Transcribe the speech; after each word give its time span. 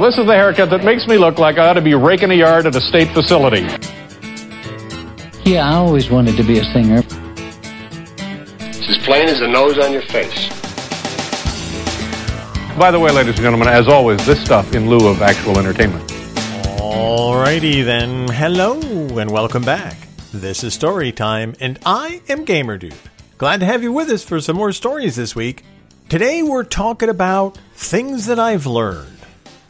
This 0.00 0.16
is 0.16 0.24
the 0.24 0.32
haircut 0.32 0.70
that 0.70 0.82
makes 0.82 1.06
me 1.06 1.18
look 1.18 1.38
like 1.38 1.58
I 1.58 1.68
ought 1.68 1.74
to 1.74 1.82
be 1.82 1.94
raking 1.94 2.30
a 2.30 2.34
yard 2.34 2.64
at 2.64 2.74
a 2.74 2.80
state 2.80 3.08
facility. 3.12 3.60
Yeah, 5.44 5.68
I 5.68 5.74
always 5.74 6.08
wanted 6.08 6.38
to 6.38 6.42
be 6.42 6.58
a 6.58 6.64
singer. 6.64 7.04
It's 8.60 8.88
as 8.88 8.96
plain 9.04 9.28
as 9.28 9.40
the 9.40 9.46
nose 9.46 9.78
on 9.78 9.92
your 9.92 10.00
face. 10.00 10.48
By 12.78 12.90
the 12.90 12.98
way, 12.98 13.10
ladies 13.12 13.34
and 13.34 13.42
gentlemen, 13.42 13.68
as 13.68 13.88
always, 13.88 14.24
this 14.24 14.42
stuff 14.42 14.74
in 14.74 14.88
lieu 14.88 15.06
of 15.06 15.20
actual 15.20 15.58
entertainment. 15.58 16.08
Alrighty 16.78 17.84
then, 17.84 18.26
hello 18.28 18.80
and 19.18 19.30
welcome 19.30 19.62
back. 19.62 19.98
This 20.32 20.64
is 20.64 20.72
Story 20.72 21.12
Time, 21.12 21.54
and 21.60 21.78
I 21.84 22.22
am 22.26 22.46
Gamer 22.46 22.78
Dude. 22.78 22.94
Glad 23.36 23.60
to 23.60 23.66
have 23.66 23.82
you 23.82 23.92
with 23.92 24.08
us 24.08 24.24
for 24.24 24.40
some 24.40 24.56
more 24.56 24.72
stories 24.72 25.16
this 25.16 25.36
week. 25.36 25.62
Today 26.08 26.42
we're 26.42 26.64
talking 26.64 27.10
about 27.10 27.58
things 27.74 28.24
that 28.26 28.38
I've 28.38 28.64
learned. 28.64 29.19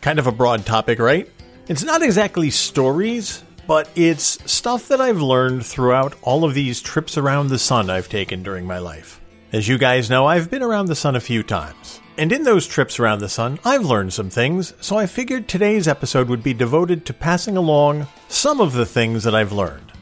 Kind 0.00 0.18
of 0.18 0.26
a 0.26 0.32
broad 0.32 0.64
topic, 0.64 0.98
right? 0.98 1.30
It's 1.68 1.84
not 1.84 2.02
exactly 2.02 2.50
stories, 2.50 3.44
but 3.66 3.88
it's 3.94 4.38
stuff 4.50 4.88
that 4.88 5.00
I've 5.00 5.20
learned 5.20 5.66
throughout 5.66 6.14
all 6.22 6.44
of 6.44 6.54
these 6.54 6.80
trips 6.80 7.18
around 7.18 7.48
the 7.48 7.58
sun 7.58 7.90
I've 7.90 8.08
taken 8.08 8.42
during 8.42 8.66
my 8.66 8.78
life. 8.78 9.20
As 9.52 9.68
you 9.68 9.78
guys 9.78 10.08
know, 10.08 10.26
I've 10.26 10.50
been 10.50 10.62
around 10.62 10.86
the 10.86 10.94
sun 10.94 11.16
a 11.16 11.20
few 11.20 11.42
times. 11.42 12.00
And 12.16 12.32
in 12.32 12.44
those 12.44 12.66
trips 12.66 12.98
around 12.98 13.18
the 13.18 13.28
sun, 13.28 13.58
I've 13.64 13.84
learned 13.84 14.12
some 14.12 14.30
things, 14.30 14.74
so 14.80 14.96
I 14.96 15.06
figured 15.06 15.48
today's 15.48 15.86
episode 15.86 16.28
would 16.28 16.42
be 16.42 16.54
devoted 16.54 17.04
to 17.06 17.14
passing 17.14 17.56
along 17.56 18.06
some 18.28 18.60
of 18.60 18.72
the 18.72 18.86
things 18.86 19.24
that 19.24 19.34
I've 19.34 19.52
learned. 19.52 19.92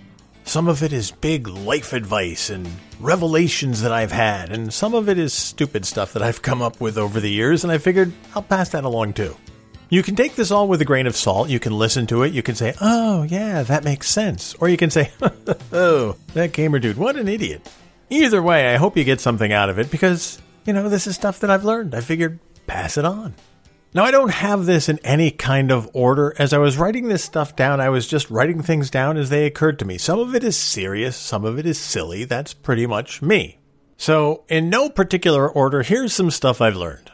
Some 0.45 0.69
of 0.69 0.83
it 0.83 0.92
is 0.92 1.11
big 1.11 1.48
life 1.48 1.92
advice 1.92 2.51
and 2.51 2.69
revelations 3.01 3.83
that 3.83 3.92
I've 3.92 4.12
had, 4.12 4.51
and 4.51 4.73
some 4.73 4.95
of 4.95 5.09
it 5.09 5.19
is 5.19 5.34
stupid 5.34 5.84
stuff 5.84 6.12
that 6.15 6.23
I've 6.23 6.41
come 6.41 6.62
up 6.62 6.80
with 6.80 6.97
over 6.97 7.20
the 7.20 7.30
years, 7.30 7.65
and 7.65 7.73
I 7.73 7.78
figured 7.78 8.12
I'll 8.34 8.42
pass 8.42 8.70
that 8.70 8.84
along 8.84 9.12
too. 9.12 9.36
You 9.91 10.03
can 10.03 10.17
take 10.17 10.34
this 10.34 10.50
all 10.50 10.69
with 10.69 10.83
a 10.83 10.84
grain 10.84 11.06
of 11.06 11.17
salt. 11.17 11.48
You 11.48 11.58
can 11.58 11.72
listen 11.72 12.06
to 12.08 12.22
it. 12.22 12.34
You 12.34 12.42
can 12.42 12.55
say, 12.55 12.75
oh, 12.81 13.22
yeah, 13.22 13.62
that 13.62 13.84
makes 13.84 14.11
sense. 14.11 14.55
Or 14.61 14.69
you 14.69 14.77
can 14.77 14.91
say, 14.91 15.11
oh, 15.72 16.17
that 16.34 16.53
gamer 16.53 16.78
dude, 16.78 16.98
what 16.98 17.17
an 17.17 17.27
idiot. 17.27 17.67
Either 18.11 18.42
way, 18.42 18.72
I 18.72 18.77
hope 18.77 18.97
you 18.97 19.05
get 19.05 19.20
something 19.20 19.50
out 19.50 19.70
of 19.70 19.78
it 19.78 19.91
because, 19.91 20.41
you 20.67 20.75
know, 20.75 20.91
this 20.91 21.06
is 21.06 21.14
stuff 21.14 21.41
that 21.41 21.50
I've 21.50 21.64
learned. 21.64 21.95
I 21.95 22.03
figured 22.03 22.39
pass 22.67 22.98
it 22.98 23.06
on. 23.06 23.34
Now, 23.95 24.05
I 24.05 24.11
don't 24.11 24.30
have 24.30 24.67
this 24.67 24.91
in 24.91 24.98
any 24.98 25.30
kind 25.30 25.72
of 25.72 25.89
order. 25.95 26.34
As 26.39 26.52
I 26.52 26.58
was 26.58 26.77
writing 26.77 27.08
this 27.08 27.25
stuff 27.25 27.56
down, 27.56 27.80
I 27.80 27.89
was 27.89 28.06
just 28.06 28.30
writing 28.30 28.62
things 28.62 28.91
down 28.91 29.17
as 29.17 29.30
they 29.30 29.47
occurred 29.47 29.78
to 29.78 29.86
me. 29.86 29.97
Some 29.97 30.19
of 30.19 30.34
it 30.34 30.45
is 30.45 30.58
serious, 30.58 31.17
some 31.17 31.47
of 31.47 31.58
it 31.58 31.64
is 31.64 31.78
silly. 31.78 32.25
That's 32.25 32.52
pretty 32.52 32.86
much 32.86 33.23
me. 33.23 33.58
So, 33.97 34.45
in 34.48 34.69
no 34.69 34.91
particular 34.91 35.48
order, 35.48 35.83
here's 35.83 36.12
some 36.12 36.30
stuff 36.30 36.61
I've 36.61 36.77
learned. 36.77 37.11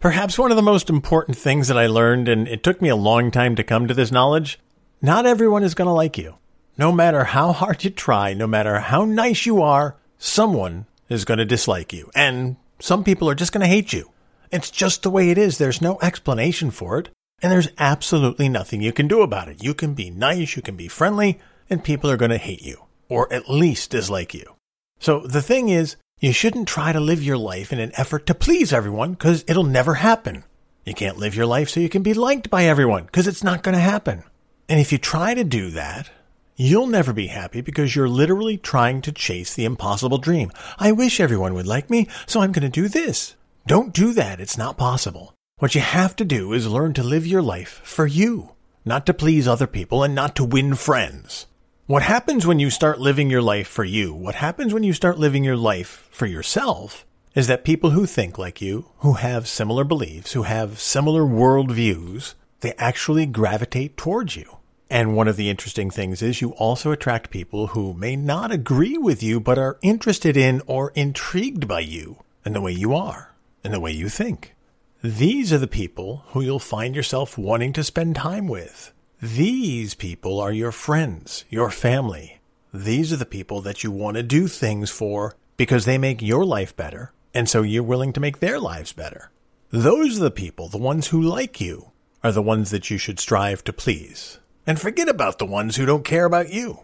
Perhaps 0.00 0.38
one 0.38 0.50
of 0.50 0.56
the 0.56 0.62
most 0.62 0.90
important 0.90 1.36
things 1.36 1.68
that 1.68 1.78
I 1.78 1.86
learned, 1.86 2.28
and 2.28 2.46
it 2.46 2.62
took 2.62 2.82
me 2.82 2.88
a 2.88 2.96
long 2.96 3.30
time 3.30 3.56
to 3.56 3.64
come 3.64 3.88
to 3.88 3.94
this 3.94 4.12
knowledge 4.12 4.58
not 5.02 5.26
everyone 5.26 5.62
is 5.62 5.74
going 5.74 5.86
to 5.86 5.92
like 5.92 6.16
you. 6.16 6.36
No 6.78 6.90
matter 6.90 7.24
how 7.24 7.52
hard 7.52 7.84
you 7.84 7.90
try, 7.90 8.34
no 8.34 8.46
matter 8.46 8.80
how 8.80 9.04
nice 9.04 9.46
you 9.46 9.62
are, 9.62 9.96
someone 10.18 10.86
is 11.08 11.24
going 11.24 11.38
to 11.38 11.44
dislike 11.44 11.92
you. 11.92 12.10
And 12.14 12.56
some 12.80 13.04
people 13.04 13.28
are 13.28 13.34
just 13.34 13.52
going 13.52 13.60
to 13.60 13.66
hate 13.66 13.92
you. 13.92 14.10
It's 14.50 14.70
just 14.70 15.02
the 15.02 15.10
way 15.10 15.30
it 15.30 15.38
is. 15.38 15.58
There's 15.58 15.82
no 15.82 15.98
explanation 16.00 16.70
for 16.70 16.98
it. 16.98 17.10
And 17.42 17.52
there's 17.52 17.68
absolutely 17.78 18.48
nothing 18.48 18.80
you 18.80 18.92
can 18.92 19.08
do 19.08 19.20
about 19.20 19.48
it. 19.48 19.62
You 19.62 19.74
can 19.74 19.92
be 19.92 20.08
nice, 20.10 20.56
you 20.56 20.62
can 20.62 20.76
be 20.76 20.88
friendly, 20.88 21.38
and 21.68 21.84
people 21.84 22.10
are 22.10 22.16
going 22.16 22.30
to 22.30 22.38
hate 22.38 22.62
you, 22.62 22.84
or 23.10 23.30
at 23.30 23.50
least 23.50 23.90
dislike 23.90 24.32
you. 24.32 24.54
So 24.98 25.20
the 25.20 25.42
thing 25.42 25.68
is, 25.68 25.96
you 26.18 26.32
shouldn't 26.32 26.66
try 26.66 26.92
to 26.92 27.00
live 27.00 27.22
your 27.22 27.36
life 27.36 27.72
in 27.72 27.78
an 27.78 27.92
effort 27.94 28.24
to 28.26 28.34
please 28.34 28.72
everyone 28.72 29.12
because 29.12 29.44
it'll 29.46 29.64
never 29.64 29.94
happen. 29.94 30.44
You 30.86 30.94
can't 30.94 31.18
live 31.18 31.34
your 31.34 31.44
life 31.44 31.68
so 31.68 31.80
you 31.80 31.90
can 31.90 32.02
be 32.02 32.14
liked 32.14 32.48
by 32.48 32.64
everyone 32.64 33.04
because 33.04 33.26
it's 33.26 33.44
not 33.44 33.62
going 33.62 33.74
to 33.74 33.80
happen. 33.80 34.22
And 34.66 34.80
if 34.80 34.92
you 34.92 34.98
try 34.98 35.34
to 35.34 35.44
do 35.44 35.70
that, 35.72 36.10
you'll 36.56 36.86
never 36.86 37.12
be 37.12 37.26
happy 37.26 37.60
because 37.60 37.94
you're 37.94 38.08
literally 38.08 38.56
trying 38.56 39.02
to 39.02 39.12
chase 39.12 39.52
the 39.52 39.66
impossible 39.66 40.16
dream. 40.16 40.50
I 40.78 40.90
wish 40.92 41.20
everyone 41.20 41.52
would 41.52 41.66
like 41.66 41.90
me, 41.90 42.08
so 42.26 42.40
I'm 42.40 42.52
going 42.52 42.62
to 42.62 42.80
do 42.80 42.88
this. 42.88 43.34
Don't 43.66 43.92
do 43.92 44.14
that. 44.14 44.40
It's 44.40 44.56
not 44.56 44.78
possible. 44.78 45.34
What 45.58 45.74
you 45.74 45.82
have 45.82 46.16
to 46.16 46.24
do 46.24 46.54
is 46.54 46.66
learn 46.66 46.94
to 46.94 47.02
live 47.02 47.26
your 47.26 47.42
life 47.42 47.82
for 47.84 48.06
you, 48.06 48.52
not 48.86 49.04
to 49.04 49.12
please 49.14 49.46
other 49.46 49.66
people 49.66 50.02
and 50.02 50.14
not 50.14 50.34
to 50.36 50.44
win 50.44 50.76
friends. 50.76 51.46
What 51.86 52.02
happens 52.02 52.44
when 52.44 52.58
you 52.58 52.68
start 52.68 52.98
living 52.98 53.30
your 53.30 53.42
life 53.42 53.68
for 53.68 53.84
you, 53.84 54.12
what 54.12 54.34
happens 54.34 54.74
when 54.74 54.82
you 54.82 54.92
start 54.92 55.20
living 55.20 55.44
your 55.44 55.56
life 55.56 56.08
for 56.10 56.26
yourself, 56.26 57.06
is 57.36 57.46
that 57.46 57.62
people 57.62 57.90
who 57.90 58.06
think 58.06 58.38
like 58.38 58.60
you, 58.60 58.86
who 58.98 59.12
have 59.12 59.46
similar 59.46 59.84
beliefs, 59.84 60.32
who 60.32 60.42
have 60.42 60.80
similar 60.80 61.22
worldviews, 61.22 62.34
they 62.58 62.72
actually 62.72 63.24
gravitate 63.24 63.96
towards 63.96 64.34
you. 64.34 64.56
And 64.90 65.14
one 65.14 65.28
of 65.28 65.36
the 65.36 65.48
interesting 65.48 65.92
things 65.92 66.22
is 66.22 66.40
you 66.40 66.54
also 66.54 66.90
attract 66.90 67.30
people 67.30 67.68
who 67.68 67.94
may 67.94 68.16
not 68.16 68.50
agree 68.50 68.98
with 68.98 69.22
you, 69.22 69.38
but 69.38 69.56
are 69.56 69.78
interested 69.80 70.36
in 70.36 70.62
or 70.66 70.90
intrigued 70.96 71.68
by 71.68 71.80
you 71.80 72.20
and 72.44 72.52
the 72.52 72.60
way 72.60 72.72
you 72.72 72.96
are 72.96 73.32
and 73.62 73.72
the 73.72 73.78
way 73.78 73.92
you 73.92 74.08
think. 74.08 74.56
These 75.04 75.52
are 75.52 75.58
the 75.58 75.68
people 75.68 76.24
who 76.30 76.40
you'll 76.40 76.58
find 76.58 76.96
yourself 76.96 77.38
wanting 77.38 77.72
to 77.74 77.84
spend 77.84 78.16
time 78.16 78.48
with. 78.48 78.92
These 79.22 79.94
people 79.94 80.38
are 80.40 80.52
your 80.52 80.72
friends, 80.72 81.46
your 81.48 81.70
family. 81.70 82.38
These 82.74 83.14
are 83.14 83.16
the 83.16 83.24
people 83.24 83.62
that 83.62 83.82
you 83.82 83.90
want 83.90 84.18
to 84.18 84.22
do 84.22 84.46
things 84.46 84.90
for 84.90 85.34
because 85.56 85.86
they 85.86 85.96
make 85.96 86.20
your 86.20 86.44
life 86.44 86.76
better, 86.76 87.12
and 87.32 87.48
so 87.48 87.62
you're 87.62 87.82
willing 87.82 88.12
to 88.12 88.20
make 88.20 88.40
their 88.40 88.60
lives 88.60 88.92
better. 88.92 89.30
Those 89.70 90.18
are 90.18 90.24
the 90.24 90.30
people, 90.30 90.68
the 90.68 90.76
ones 90.76 91.08
who 91.08 91.22
like 91.22 91.62
you, 91.62 91.92
are 92.22 92.30
the 92.30 92.42
ones 92.42 92.70
that 92.72 92.90
you 92.90 92.98
should 92.98 93.18
strive 93.18 93.64
to 93.64 93.72
please. 93.72 94.38
And 94.66 94.78
forget 94.78 95.08
about 95.08 95.38
the 95.38 95.46
ones 95.46 95.76
who 95.76 95.86
don't 95.86 96.04
care 96.04 96.26
about 96.26 96.52
you. 96.52 96.80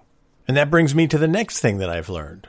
And 0.49 0.56
that 0.56 0.70
brings 0.70 0.94
me 0.94 1.06
to 1.09 1.19
the 1.19 1.28
next 1.28 1.60
thing 1.60 1.78
that 1.78 1.91
I've 1.91 2.09
learned. 2.09 2.49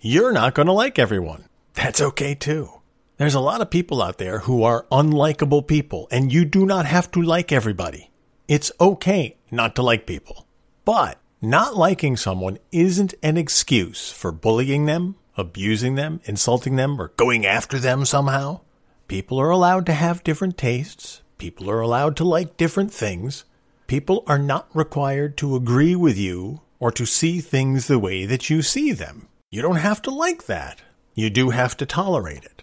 You're 0.00 0.32
not 0.32 0.54
going 0.54 0.66
to 0.66 0.72
like 0.72 0.98
everyone. 0.98 1.44
That's 1.74 2.00
okay 2.00 2.34
too. 2.34 2.70
There's 3.18 3.34
a 3.34 3.40
lot 3.40 3.60
of 3.60 3.68
people 3.68 4.00
out 4.00 4.16
there 4.16 4.38
who 4.38 4.62
are 4.62 4.86
unlikable 4.90 5.66
people, 5.66 6.08
and 6.10 6.32
you 6.32 6.46
do 6.46 6.64
not 6.64 6.86
have 6.86 7.10
to 7.10 7.20
like 7.20 7.52
everybody. 7.52 8.07
It's 8.48 8.72
okay 8.80 9.36
not 9.50 9.76
to 9.76 9.82
like 9.82 10.06
people. 10.06 10.46
But 10.86 11.20
not 11.42 11.76
liking 11.76 12.16
someone 12.16 12.58
isn't 12.72 13.12
an 13.22 13.36
excuse 13.36 14.10
for 14.10 14.32
bullying 14.32 14.86
them, 14.86 15.16
abusing 15.36 15.96
them, 15.96 16.22
insulting 16.24 16.76
them, 16.76 16.98
or 16.98 17.08
going 17.18 17.44
after 17.44 17.78
them 17.78 18.06
somehow. 18.06 18.60
People 19.06 19.38
are 19.38 19.50
allowed 19.50 19.84
to 19.84 19.92
have 19.92 20.24
different 20.24 20.56
tastes. 20.56 21.20
People 21.36 21.70
are 21.70 21.80
allowed 21.80 22.16
to 22.16 22.24
like 22.24 22.56
different 22.56 22.90
things. 22.90 23.44
People 23.86 24.24
are 24.26 24.38
not 24.38 24.74
required 24.74 25.36
to 25.36 25.54
agree 25.54 25.94
with 25.94 26.16
you 26.16 26.62
or 26.80 26.90
to 26.92 27.04
see 27.04 27.40
things 27.40 27.86
the 27.86 27.98
way 27.98 28.24
that 28.24 28.48
you 28.48 28.62
see 28.62 28.92
them. 28.92 29.28
You 29.50 29.60
don't 29.60 29.76
have 29.76 30.00
to 30.02 30.10
like 30.10 30.46
that. 30.46 30.80
You 31.14 31.28
do 31.28 31.50
have 31.50 31.76
to 31.76 31.86
tolerate 31.86 32.44
it. 32.44 32.62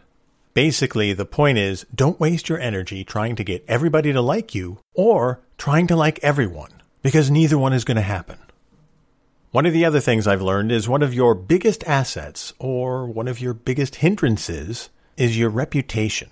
Basically, 0.56 1.12
the 1.12 1.26
point 1.26 1.58
is 1.58 1.86
don't 1.94 2.18
waste 2.18 2.48
your 2.48 2.62
energy 2.62 3.04
trying 3.04 3.36
to 3.36 3.44
get 3.44 3.66
everybody 3.68 4.14
to 4.14 4.22
like 4.22 4.56
you 4.56 4.80
or 4.94 5.42
trying 5.58 5.86
to 5.88 5.98
like 5.98 6.18
everyone, 6.24 6.82
because 7.04 7.30
neither 7.30 7.58
one 7.58 7.74
is 7.74 7.84
going 7.84 7.98
to 7.98 8.02
happen. 8.02 8.38
One 9.52 9.66
of 9.66 9.74
the 9.74 9.84
other 9.84 10.00
things 10.00 10.26
I've 10.26 10.42
learned 10.42 10.72
is 10.72 10.88
one 10.88 11.04
of 11.04 11.14
your 11.14 11.36
biggest 11.36 11.84
assets, 11.84 12.54
or 12.58 13.06
one 13.06 13.28
of 13.28 13.42
your 13.42 13.54
biggest 13.54 13.96
hindrances, 13.96 14.90
is 15.18 15.38
your 15.38 15.50
reputation. 15.50 16.30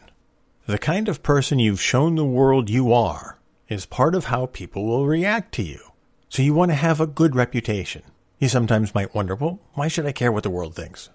The 0.67 0.77
kind 0.77 1.09
of 1.09 1.21
person 1.21 1.59
you've 1.59 1.81
shown 1.81 2.15
the 2.15 2.23
world 2.23 2.69
you 2.69 2.93
are 2.93 3.39
is 3.67 3.85
part 3.85 4.15
of 4.15 4.25
how 4.25 4.45
people 4.45 4.85
will 4.85 5.05
react 5.05 5.53
to 5.55 5.63
you. 5.63 5.81
So 6.29 6.41
you 6.41 6.53
want 6.53 6.71
to 6.71 6.75
have 6.75 7.01
a 7.01 7.07
good 7.07 7.35
reputation. 7.35 8.03
You 8.39 8.47
sometimes 8.47 8.95
might 8.95 9.13
wonder, 9.13 9.35
well, 9.35 9.59
why 9.73 9.89
should 9.89 10.05
I 10.05 10.13
care 10.13 10.31
what 10.31 10.43
the 10.43 10.49
world 10.49 10.75
thinks? 10.75 11.09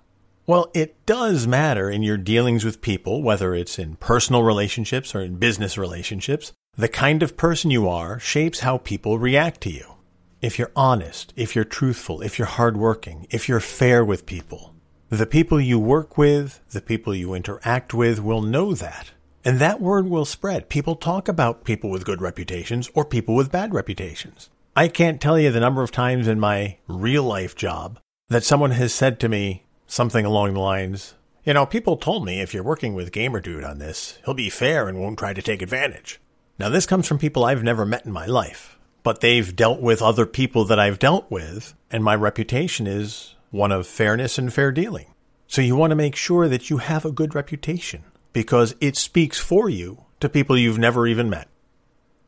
Well, 0.48 0.70
it 0.72 1.04
does 1.04 1.47
matter 1.47 1.91
in 1.91 2.03
your 2.03 2.16
dealings 2.16 2.65
with 2.65 2.80
people, 2.80 3.22
whether 3.22 3.54
it's 3.54 3.78
in 3.78 3.97
personal 3.97 4.42
relationships 4.42 5.15
or 5.15 5.21
in 5.21 5.36
business 5.36 5.77
relationships. 5.77 6.54
The 6.74 6.89
kind 6.89 7.22
of 7.22 7.36
person 7.36 7.71
you 7.71 7.86
are 7.86 8.18
shapes 8.18 8.60
how 8.60 8.78
people 8.78 9.18
react 9.18 9.60
to 9.65 9.71
you. 9.71 9.97
If 10.41 10.59
you're 10.59 10.72
honest, 10.74 11.34
if 11.36 11.54
you're 11.54 11.66
truthful, 11.66 12.22
if 12.22 12.39
you're 12.39 12.48
hardworking, 12.48 13.27
if 13.28 13.47
you're 13.47 13.60
fair 13.60 14.03
with 14.03 14.24
people, 14.24 14.74
the 15.10 15.27
people 15.27 15.60
you 15.60 15.78
work 15.78 16.16
with, 16.16 16.62
the 16.71 16.80
people 16.80 17.15
you 17.15 17.34
interact 17.34 17.92
with 17.92 18.18
will 18.18 18.41
know 18.41 18.72
that. 18.72 19.10
And 19.45 19.59
that 19.59 19.83
word 19.83 20.09
will 20.09 20.24
spread. 20.24 20.71
People 20.71 20.97
talk 20.97 21.28
about 21.28 21.65
people 21.65 21.91
with 21.91 22.06
good 22.06 22.22
reputations 22.22 22.89
or 22.95 23.04
people 23.04 23.34
with 23.34 23.53
bad 23.53 23.74
reputations. 23.74 24.48
I 24.74 24.89
can't 24.89 25.21
tell 25.21 25.39
you 25.39 25.53
the 25.53 25.60
number 25.60 25.83
of 25.83 25.91
times 25.91 26.27
in 26.27 26.41
my 26.41 26.78
real 26.86 27.24
life 27.24 27.54
job 27.54 27.98
that 28.30 28.45
someone 28.45 28.71
has 28.71 28.95
said 28.95 29.21
to 29.21 29.28
me 29.28 29.65
something 29.88 30.24
along 30.24 30.54
the 30.54 30.60
lines, 30.60 31.14
you 31.44 31.54
know, 31.54 31.66
people 31.66 31.96
told 31.96 32.24
me 32.24 32.40
if 32.40 32.54
you're 32.54 32.62
working 32.62 32.94
with 32.94 33.10
Gamer 33.10 33.40
Dude 33.40 33.64
on 33.64 33.78
this, 33.78 34.18
he'll 34.24 34.34
be 34.34 34.50
fair 34.50 34.86
and 34.86 35.00
won't 35.00 35.18
try 35.18 35.32
to 35.32 35.42
take 35.42 35.62
advantage. 35.62 36.20
Now, 36.58 36.68
this 36.68 36.86
comes 36.86 37.08
from 37.08 37.18
people 37.18 37.44
I've 37.44 37.62
never 37.62 37.86
met 37.86 38.04
in 38.04 38.12
my 38.12 38.26
life, 38.26 38.78
but 39.02 39.20
they've 39.20 39.56
dealt 39.56 39.80
with 39.80 40.02
other 40.02 40.26
people 40.26 40.64
that 40.66 40.78
I've 40.78 40.98
dealt 40.98 41.30
with, 41.30 41.74
and 41.90 42.04
my 42.04 42.14
reputation 42.14 42.86
is 42.86 43.34
one 43.50 43.72
of 43.72 43.86
fairness 43.86 44.38
and 44.38 44.52
fair 44.52 44.70
dealing. 44.70 45.06
So 45.46 45.62
you 45.62 45.74
want 45.74 45.92
to 45.92 45.96
make 45.96 46.14
sure 46.14 46.48
that 46.48 46.68
you 46.68 46.78
have 46.78 47.04
a 47.04 47.12
good 47.12 47.34
reputation 47.34 48.04
because 48.34 48.74
it 48.80 48.96
speaks 48.96 49.38
for 49.38 49.70
you 49.70 50.04
to 50.20 50.28
people 50.28 50.58
you've 50.58 50.78
never 50.78 51.06
even 51.06 51.30
met. 51.30 51.48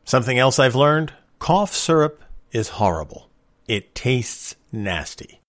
Something 0.03 0.39
else 0.39 0.57
I've 0.57 0.75
learned 0.75 1.13
cough 1.37 1.73
syrup 1.73 2.23
is 2.51 2.69
horrible. 2.69 3.29
It 3.67 3.93
tastes 3.93 4.55
nasty. 4.71 5.40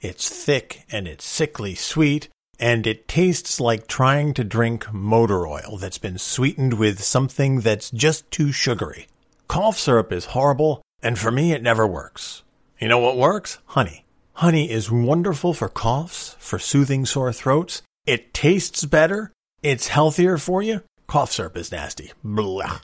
It's 0.00 0.28
thick 0.28 0.84
and 0.90 1.06
it's 1.06 1.24
sickly 1.24 1.74
sweet, 1.74 2.28
and 2.58 2.86
it 2.86 3.06
tastes 3.06 3.60
like 3.60 3.86
trying 3.86 4.32
to 4.34 4.44
drink 4.44 4.92
motor 4.92 5.46
oil 5.46 5.76
that's 5.78 5.98
been 5.98 6.16
sweetened 6.16 6.74
with 6.74 7.02
something 7.02 7.60
that's 7.60 7.90
just 7.90 8.30
too 8.30 8.50
sugary. 8.50 9.08
Cough 9.46 9.78
syrup 9.78 10.10
is 10.12 10.26
horrible, 10.26 10.80
and 11.02 11.18
for 11.18 11.30
me, 11.30 11.52
it 11.52 11.62
never 11.62 11.86
works. 11.86 12.42
You 12.80 12.88
know 12.88 12.98
what 12.98 13.18
works? 13.18 13.58
Honey. 13.66 14.04
Honey 14.34 14.70
is 14.70 14.90
wonderful 14.90 15.52
for 15.52 15.68
coughs, 15.68 16.34
for 16.38 16.58
soothing 16.58 17.04
sore 17.04 17.32
throats. 17.32 17.82
It 18.06 18.32
tastes 18.32 18.86
better. 18.86 19.32
It's 19.62 19.88
healthier 19.88 20.38
for 20.38 20.62
you. 20.62 20.82
Cough 21.06 21.32
syrup 21.32 21.58
is 21.58 21.70
nasty. 21.70 22.12
Blah. 22.24 22.80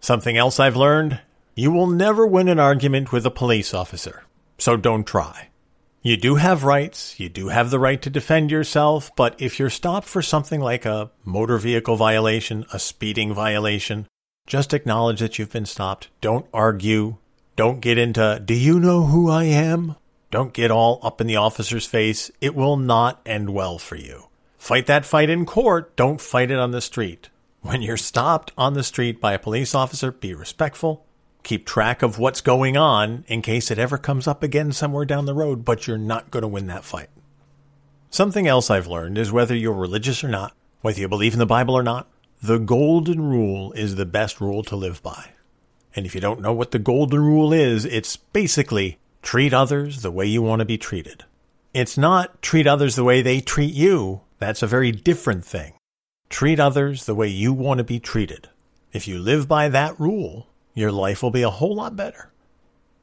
Something 0.00 0.38
else 0.38 0.58
I've 0.58 0.76
learned 0.76 1.20
you 1.54 1.70
will 1.70 1.88
never 1.88 2.26
win 2.26 2.48
an 2.48 2.58
argument 2.58 3.12
with 3.12 3.26
a 3.26 3.30
police 3.30 3.74
officer, 3.74 4.22
so 4.56 4.78
don't 4.78 5.06
try. 5.06 5.49
You 6.02 6.16
do 6.16 6.36
have 6.36 6.64
rights, 6.64 7.20
you 7.20 7.28
do 7.28 7.48
have 7.48 7.70
the 7.70 7.78
right 7.78 8.00
to 8.00 8.08
defend 8.08 8.50
yourself, 8.50 9.14
but 9.16 9.34
if 9.38 9.58
you're 9.58 9.68
stopped 9.68 10.08
for 10.08 10.22
something 10.22 10.58
like 10.58 10.86
a 10.86 11.10
motor 11.26 11.58
vehicle 11.58 11.96
violation, 11.96 12.64
a 12.72 12.78
speeding 12.78 13.34
violation, 13.34 14.06
just 14.46 14.72
acknowledge 14.72 15.20
that 15.20 15.38
you've 15.38 15.52
been 15.52 15.66
stopped. 15.66 16.08
Don't 16.22 16.46
argue. 16.54 17.16
Don't 17.54 17.80
get 17.80 17.98
into, 17.98 18.40
do 18.42 18.54
you 18.54 18.80
know 18.80 19.04
who 19.04 19.28
I 19.28 19.44
am? 19.44 19.96
Don't 20.30 20.54
get 20.54 20.70
all 20.70 21.00
up 21.02 21.20
in 21.20 21.26
the 21.26 21.36
officer's 21.36 21.84
face. 21.84 22.30
It 22.40 22.54
will 22.54 22.78
not 22.78 23.20
end 23.26 23.50
well 23.50 23.78
for 23.78 23.96
you. 23.96 24.28
Fight 24.56 24.86
that 24.86 25.04
fight 25.04 25.28
in 25.28 25.44
court. 25.44 25.96
Don't 25.96 26.20
fight 26.20 26.50
it 26.50 26.58
on 26.58 26.70
the 26.70 26.80
street. 26.80 27.28
When 27.60 27.82
you're 27.82 27.98
stopped 27.98 28.52
on 28.56 28.72
the 28.72 28.82
street 28.82 29.20
by 29.20 29.34
a 29.34 29.38
police 29.38 29.74
officer, 29.74 30.10
be 30.10 30.32
respectful. 30.32 31.04
Keep 31.42 31.66
track 31.66 32.02
of 32.02 32.18
what's 32.18 32.40
going 32.40 32.76
on 32.76 33.24
in 33.26 33.42
case 33.42 33.70
it 33.70 33.78
ever 33.78 33.98
comes 33.98 34.26
up 34.26 34.42
again 34.42 34.72
somewhere 34.72 35.04
down 35.04 35.24
the 35.24 35.34
road, 35.34 35.64
but 35.64 35.86
you're 35.86 35.98
not 35.98 36.30
going 36.30 36.42
to 36.42 36.48
win 36.48 36.66
that 36.66 36.84
fight. 36.84 37.08
Something 38.10 38.46
else 38.46 38.70
I've 38.70 38.86
learned 38.86 39.18
is 39.18 39.32
whether 39.32 39.54
you're 39.54 39.72
religious 39.72 40.22
or 40.24 40.28
not, 40.28 40.54
whether 40.80 41.00
you 41.00 41.08
believe 41.08 41.32
in 41.32 41.38
the 41.38 41.46
Bible 41.46 41.74
or 41.74 41.82
not, 41.82 42.08
the 42.42 42.58
golden 42.58 43.20
rule 43.20 43.72
is 43.72 43.96
the 43.96 44.06
best 44.06 44.40
rule 44.40 44.62
to 44.64 44.76
live 44.76 45.02
by. 45.02 45.30
And 45.94 46.06
if 46.06 46.14
you 46.14 46.20
don't 46.20 46.40
know 46.40 46.52
what 46.52 46.70
the 46.70 46.78
golden 46.78 47.20
rule 47.20 47.52
is, 47.52 47.84
it's 47.84 48.16
basically 48.16 48.98
treat 49.22 49.52
others 49.52 50.02
the 50.02 50.10
way 50.10 50.26
you 50.26 50.42
want 50.42 50.60
to 50.60 50.64
be 50.64 50.78
treated. 50.78 51.24
It's 51.72 51.98
not 51.98 52.42
treat 52.42 52.66
others 52.66 52.96
the 52.96 53.04
way 53.04 53.22
they 53.22 53.40
treat 53.40 53.74
you. 53.74 54.22
That's 54.38 54.62
a 54.62 54.66
very 54.66 54.90
different 54.90 55.44
thing. 55.44 55.74
Treat 56.28 56.58
others 56.58 57.06
the 57.06 57.14
way 57.14 57.28
you 57.28 57.52
want 57.52 57.78
to 57.78 57.84
be 57.84 58.00
treated. 58.00 58.48
If 58.92 59.06
you 59.06 59.18
live 59.18 59.46
by 59.46 59.68
that 59.68 59.98
rule, 60.00 60.48
your 60.74 60.92
life 60.92 61.22
will 61.22 61.30
be 61.30 61.42
a 61.42 61.50
whole 61.50 61.74
lot 61.74 61.96
better. 61.96 62.30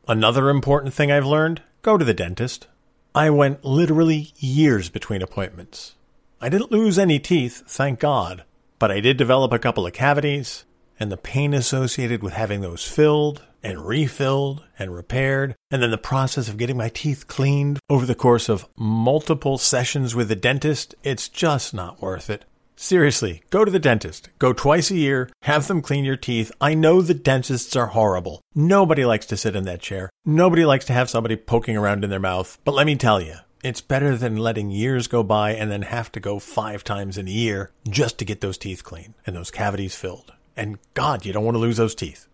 Another 0.07 0.49
important 0.49 0.93
thing 0.93 1.11
I've 1.11 1.25
learned 1.25 1.61
go 1.81 1.97
to 1.97 2.05
the 2.05 2.13
dentist. 2.13 2.67
I 3.13 3.29
went 3.29 3.65
literally 3.65 4.33
years 4.37 4.89
between 4.89 5.21
appointments. 5.21 5.95
I 6.39 6.49
didn't 6.49 6.71
lose 6.71 6.99
any 6.99 7.19
teeth, 7.19 7.63
thank 7.67 7.99
God, 7.99 8.43
but 8.79 8.91
I 8.91 8.99
did 8.99 9.17
develop 9.17 9.51
a 9.51 9.59
couple 9.59 9.87
of 9.87 9.93
cavities, 9.93 10.65
and 10.99 11.11
the 11.11 11.17
pain 11.17 11.53
associated 11.53 12.21
with 12.21 12.33
having 12.33 12.61
those 12.61 12.83
filled 12.83 13.43
and 13.63 13.85
refilled 13.85 14.63
and 14.77 14.93
repaired, 14.93 15.55
and 15.71 15.81
then 15.81 15.91
the 15.91 15.97
process 15.97 16.47
of 16.47 16.57
getting 16.57 16.77
my 16.77 16.89
teeth 16.89 17.27
cleaned 17.27 17.79
over 17.89 18.05
the 18.05 18.15
course 18.15 18.49
of 18.49 18.67
multiple 18.77 19.57
sessions 19.57 20.15
with 20.15 20.29
the 20.29 20.35
dentist, 20.35 20.95
it's 21.03 21.27
just 21.27 21.73
not 21.73 22.01
worth 22.01 22.29
it. 22.29 22.45
Seriously, 22.79 23.41
go 23.49 23.65
to 23.65 23.71
the 23.71 23.79
dentist. 23.79 24.29
Go 24.37 24.53
twice 24.53 24.91
a 24.91 24.95
year, 24.95 25.31
have 25.41 25.67
them 25.67 25.81
clean 25.81 26.05
your 26.05 26.15
teeth. 26.15 26.51
I 26.61 26.75
know 26.75 27.01
the 27.01 27.15
dentists 27.15 27.75
are 27.75 27.87
horrible. 27.87 28.41
Nobody 28.53 29.03
likes 29.03 29.25
to 29.27 29.37
sit 29.37 29.55
in 29.55 29.63
that 29.63 29.81
chair. 29.81 30.11
Nobody 30.23 30.63
likes 30.63 30.85
to 30.85 30.93
have 30.93 31.09
somebody 31.09 31.35
poking 31.37 31.75
around 31.75 32.03
in 32.03 32.11
their 32.11 32.19
mouth. 32.19 32.59
But 32.63 32.75
let 32.75 32.85
me 32.85 32.95
tell 32.95 33.19
you, 33.19 33.33
it's 33.63 33.81
better 33.81 34.15
than 34.15 34.37
letting 34.37 34.69
years 34.69 35.07
go 35.07 35.23
by 35.23 35.55
and 35.55 35.71
then 35.71 35.81
have 35.81 36.11
to 36.11 36.19
go 36.19 36.37
five 36.37 36.83
times 36.83 37.17
in 37.17 37.27
a 37.27 37.31
year 37.31 37.71
just 37.89 38.19
to 38.19 38.25
get 38.25 38.41
those 38.41 38.59
teeth 38.59 38.83
clean 38.83 39.15
and 39.25 39.35
those 39.35 39.49
cavities 39.49 39.95
filled. 39.95 40.31
And 40.55 40.77
God, 40.93 41.25
you 41.25 41.33
don't 41.33 41.45
want 41.45 41.55
to 41.55 41.59
lose 41.59 41.77
those 41.77 41.95
teeth. 41.95 42.27